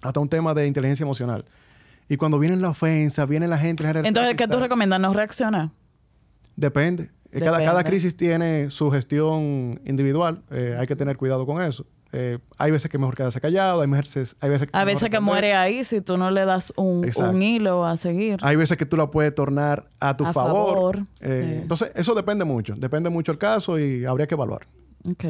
hasta 0.00 0.20
un 0.20 0.28
tema 0.28 0.54
de 0.54 0.66
inteligencia 0.66 1.02
emocional. 1.02 1.44
Y 2.08 2.16
cuando 2.16 2.38
viene 2.38 2.56
la 2.56 2.70
ofensa, 2.70 3.26
viene 3.26 3.48
la 3.48 3.58
gente... 3.58 3.84
Entonces, 4.04 4.34
¿qué 4.36 4.46
tú 4.46 4.60
recomiendas? 4.60 5.00
¿No 5.00 5.12
reaccionar? 5.12 5.70
Depende. 6.56 7.10
Cada, 7.38 7.58
cada, 7.58 7.84
crisis 7.84 8.16
tiene 8.16 8.70
su 8.70 8.90
gestión 8.90 9.80
individual. 9.84 10.42
Eh, 10.50 10.76
hay 10.78 10.86
que 10.86 10.96
tener 10.96 11.18
cuidado 11.18 11.44
con 11.44 11.62
eso. 11.62 11.84
Eh, 12.12 12.38
hay 12.56 12.70
veces 12.70 12.90
que 12.90 12.96
mejor 12.96 13.14
quedarse 13.16 13.40
callado, 13.40 13.82
hay 13.82 13.88
veces, 13.88 14.36
hay 14.40 14.48
veces 14.48 14.68
que... 14.68 14.76
A 14.76 14.84
veces 14.84 15.10
que 15.10 15.20
muere 15.20 15.54
ahí 15.54 15.84
si 15.84 16.00
tú 16.00 16.16
no 16.16 16.30
le 16.30 16.44
das 16.44 16.72
un, 16.76 17.04
hilo 17.42 17.84
a 17.84 17.96
seguir. 17.96 18.38
Hay 18.42 18.56
veces 18.56 18.78
que 18.78 18.86
tú 18.86 18.96
la 18.96 19.10
puedes 19.10 19.34
tornar 19.34 19.88
a 20.00 20.16
tu 20.16 20.24
favor. 20.26 21.04
Eh, 21.20 21.60
entonces, 21.62 21.90
eso 21.94 22.14
depende 22.14 22.44
mucho. 22.44 22.74
Depende 22.76 23.10
mucho 23.10 23.32
el 23.32 23.38
caso 23.38 23.78
y 23.78 24.06
habría 24.06 24.26
que 24.26 24.34
evaluar. 24.34 24.66
Ok. 25.10 25.24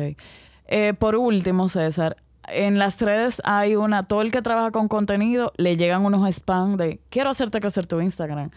Eh, 0.66 0.94
por 0.98 1.16
último, 1.16 1.68
César, 1.68 2.16
en 2.46 2.78
las 2.78 3.00
redes 3.00 3.42
hay 3.44 3.74
una... 3.74 4.04
Todo 4.04 4.22
el 4.22 4.30
que 4.30 4.40
trabaja 4.40 4.70
con 4.70 4.86
contenido 4.86 5.52
le 5.56 5.76
llegan 5.76 6.04
unos 6.04 6.28
spam 6.32 6.76
de... 6.76 7.00
Quiero 7.08 7.30
hacerte 7.30 7.60
crecer 7.60 7.86
tu 7.86 8.00
Instagram. 8.00 8.50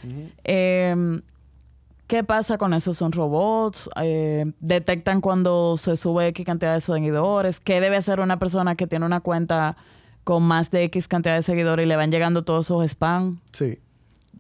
¿Qué 2.11 2.25
pasa 2.25 2.57
con 2.57 2.73
eso? 2.73 2.93
¿Son 2.93 3.13
robots? 3.13 3.89
Eh, 3.95 4.51
¿Detectan 4.59 5.21
cuando 5.21 5.77
se 5.77 5.95
sube 5.95 6.27
X 6.27 6.45
cantidad 6.45 6.73
de 6.73 6.81
seguidores? 6.81 7.61
¿Qué 7.61 7.79
debe 7.79 7.95
hacer 7.95 8.19
una 8.19 8.37
persona 8.37 8.75
que 8.75 8.85
tiene 8.85 9.05
una 9.05 9.21
cuenta 9.21 9.77
con 10.25 10.43
más 10.43 10.69
de 10.71 10.83
X 10.83 11.07
cantidad 11.07 11.35
de 11.35 11.41
seguidores 11.41 11.85
y 11.85 11.87
le 11.87 11.95
van 11.95 12.11
llegando 12.11 12.43
todos 12.43 12.65
esos 12.65 12.83
spam? 12.83 13.39
Sí. 13.53 13.79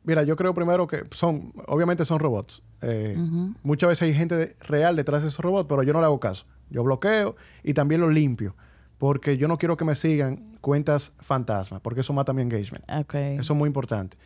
Mira, 0.03 0.23
yo 0.23 0.35
creo 0.35 0.53
primero 0.53 0.85
que 0.85 1.05
son, 1.11 1.53
obviamente 1.65 2.03
son 2.03 2.19
robots. 2.19 2.61
Eh, 2.81 3.15
muchas 3.63 3.87
veces 3.87 4.01
hay 4.01 4.15
gente 4.15 4.57
real 4.67 4.97
detrás 4.97 5.21
de 5.21 5.29
esos 5.29 5.39
robots, 5.39 5.67
pero 5.69 5.81
yo 5.83 5.93
no 5.93 6.01
le 6.01 6.07
hago 6.07 6.19
caso. 6.19 6.45
Yo 6.69 6.83
bloqueo 6.83 7.37
y 7.63 7.73
también 7.73 8.01
los 8.01 8.13
limpio. 8.13 8.53
Porque 8.97 9.37
yo 9.37 9.47
no 9.47 9.57
quiero 9.57 9.77
que 9.77 9.85
me 9.85 9.95
sigan 9.95 10.43
cuentas 10.59 11.13
fantasmas, 11.21 11.79
porque 11.79 12.01
eso 12.01 12.11
mata 12.11 12.33
mi 12.33 12.41
engagement. 12.41 12.83
Eso 13.13 13.53
es 13.53 13.57
muy 13.57 13.67
importante. 13.67 14.17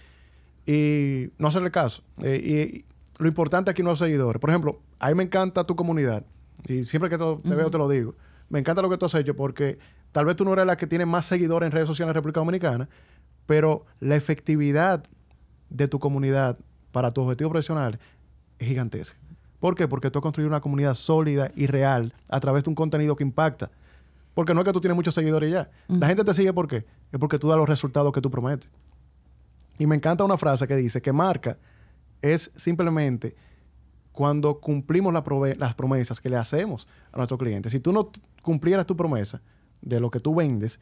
Y 0.65 1.29
no 1.37 1.49
hacerle 1.49 1.69
caso. 1.69 2.01
Eh, 2.23 2.83
y 2.83 2.94
lo 3.17 3.27
importante 3.27 3.71
aquí 3.71 3.83
no 3.83 3.93
es 3.93 3.99
seguidores. 3.99 4.39
Por 4.39 4.49
ejemplo, 4.49 4.81
a 4.99 5.09
mí 5.09 5.15
me 5.15 5.23
encanta 5.23 5.63
tu 5.63 5.75
comunidad. 5.75 6.25
Y 6.67 6.83
siempre 6.83 7.09
que 7.09 7.17
te, 7.17 7.55
veo 7.55 7.69
te 7.69 7.77
lo 7.77 7.87
digo. 7.87 8.15
Me 8.49 8.59
encanta 8.59 8.81
lo 8.81 8.89
que 8.89 8.97
tú 8.97 9.05
has 9.05 9.15
hecho 9.15 9.35
porque 9.35 9.79
tal 10.11 10.25
vez 10.25 10.35
tú 10.35 10.45
no 10.45 10.53
eres 10.53 10.65
la 10.65 10.77
que 10.77 10.87
tiene 10.87 11.05
más 11.05 11.25
seguidores 11.25 11.67
en 11.67 11.71
redes 11.71 11.87
sociales 11.87 12.11
en 12.11 12.15
República 12.15 12.39
Dominicana, 12.39 12.89
pero 13.45 13.85
la 13.99 14.15
efectividad 14.15 15.03
de 15.69 15.87
tu 15.87 15.99
comunidad 15.99 16.57
para 16.91 17.11
tus 17.11 17.23
objetivos 17.23 17.51
profesionales 17.51 17.99
es 18.59 18.67
gigantesca. 18.67 19.17
¿Por 19.59 19.75
qué? 19.75 19.87
Porque 19.87 20.11
tú 20.11 20.19
has 20.19 20.23
construido 20.23 20.49
una 20.49 20.61
comunidad 20.61 20.95
sólida 20.95 21.51
y 21.55 21.65
real 21.67 22.13
a 22.29 22.39
través 22.39 22.63
de 22.63 22.69
un 22.69 22.75
contenido 22.75 23.15
que 23.15 23.23
impacta. 23.23 23.71
Porque 24.33 24.53
no 24.53 24.61
es 24.61 24.65
que 24.65 24.73
tú 24.73 24.81
tienes 24.81 24.95
muchos 24.95 25.15
seguidores 25.15 25.51
ya. 25.51 25.71
La 25.87 26.07
gente 26.07 26.23
te 26.23 26.33
sigue 26.33 26.53
¿por 26.53 26.67
qué? 26.67 26.85
Es 27.11 27.19
porque 27.19 27.39
tú 27.39 27.47
das 27.47 27.57
los 27.57 27.67
resultados 27.67 28.11
que 28.13 28.21
tú 28.21 28.29
prometes. 28.29 28.69
Y 29.79 29.87
me 29.87 29.95
encanta 29.95 30.23
una 30.23 30.37
frase 30.37 30.67
que 30.67 30.75
dice 30.75 31.01
que 31.01 31.11
marca 31.11 31.57
es 32.21 32.51
simplemente 32.55 33.35
cuando 34.11 34.59
cumplimos 34.59 35.13
las 35.13 35.75
promesas 35.75 36.21
que 36.21 36.29
le 36.29 36.37
hacemos 36.37 36.87
a 37.11 37.17
nuestros 37.17 37.37
clientes. 37.37 37.71
Si 37.71 37.79
tú 37.79 37.91
no 37.91 38.09
cumplieras 38.41 38.85
tu 38.85 38.95
promesa 38.95 39.41
de 39.81 39.99
lo 39.99 40.09
que 40.09 40.19
tú 40.19 40.33
vendes, 40.33 40.79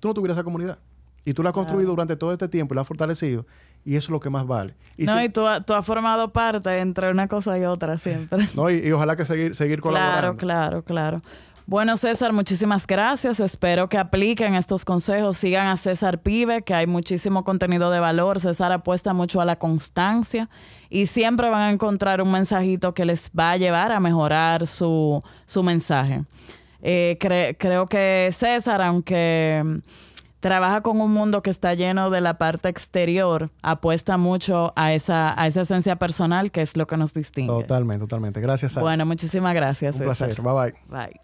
tú 0.00 0.08
no 0.08 0.14
tuvieras 0.14 0.36
esa 0.36 0.44
comunidad. 0.44 0.78
Y 1.24 1.32
tú 1.32 1.42
la 1.42 1.50
has 1.50 1.54
construido 1.54 1.90
durante 1.90 2.16
todo 2.16 2.32
este 2.32 2.48
tiempo 2.48 2.74
y 2.74 2.76
la 2.76 2.82
has 2.82 2.88
fortalecido. 2.88 3.46
Y 3.84 3.96
eso 3.96 4.06
es 4.06 4.10
lo 4.10 4.20
que 4.20 4.28
más 4.28 4.46
vale. 4.46 4.74
Y 4.96 5.04
no, 5.04 5.22
y 5.22 5.28
tú, 5.28 5.42
tú, 5.66 5.72
has 5.72 5.86
formado 5.86 6.32
parte 6.32 6.78
entre 6.80 7.10
una 7.10 7.28
cosa 7.28 7.58
y 7.58 7.64
otra 7.64 7.96
siempre. 7.96 8.46
no, 8.56 8.68
y, 8.68 8.90
ojalá 8.92 9.16
que 9.16 9.24
seguir, 9.24 9.56
seguir 9.56 9.80
colaborando. 9.80 10.36
Claro, 10.36 10.82
claro, 10.84 10.84
claro. 10.84 11.22
Bueno, 11.66 11.96
César, 11.96 12.32
muchísimas 12.34 12.86
gracias. 12.86 13.40
Espero 13.40 13.88
que 13.88 13.96
apliquen 13.96 14.54
estos 14.54 14.84
consejos. 14.84 15.38
Sigan 15.38 15.66
a 15.66 15.76
César 15.76 16.20
Pibe, 16.20 16.62
que 16.62 16.74
hay 16.74 16.86
muchísimo 16.86 17.42
contenido 17.42 17.90
de 17.90 18.00
valor. 18.00 18.38
César 18.38 18.70
apuesta 18.72 19.14
mucho 19.14 19.40
a 19.40 19.46
la 19.46 19.56
constancia 19.56 20.50
y 20.90 21.06
siempre 21.06 21.48
van 21.48 21.62
a 21.62 21.70
encontrar 21.70 22.20
un 22.20 22.30
mensajito 22.30 22.92
que 22.92 23.06
les 23.06 23.30
va 23.38 23.52
a 23.52 23.56
llevar 23.56 23.92
a 23.92 24.00
mejorar 24.00 24.66
su, 24.66 25.22
su 25.46 25.62
mensaje. 25.62 26.24
Eh, 26.82 27.16
creo 27.58 27.86
que 27.86 28.28
César, 28.30 28.82
aunque 28.82 29.80
trabaja 30.40 30.82
con 30.82 31.00
un 31.00 31.10
mundo 31.10 31.42
que 31.42 31.48
está 31.48 31.72
lleno 31.72 32.10
de 32.10 32.20
la 32.20 32.36
parte 32.36 32.68
exterior, 32.68 33.50
apuesta 33.62 34.18
mucho 34.18 34.74
a 34.76 34.92
esa, 34.92 35.40
a 35.40 35.46
esa 35.46 35.62
esencia 35.62 35.96
personal 35.96 36.50
que 36.50 36.60
es 36.60 36.76
lo 36.76 36.86
que 36.86 36.98
nos 36.98 37.14
distingue. 37.14 37.48
Totalmente, 37.48 38.02
totalmente. 38.02 38.42
Gracias. 38.42 38.78
Bueno, 38.78 39.06
muchísimas 39.06 39.54
gracias. 39.54 39.96
Un 39.96 40.02
placer. 40.02 40.42
Bye 40.42 40.52
bye. 40.52 40.74
Bye. 40.90 41.23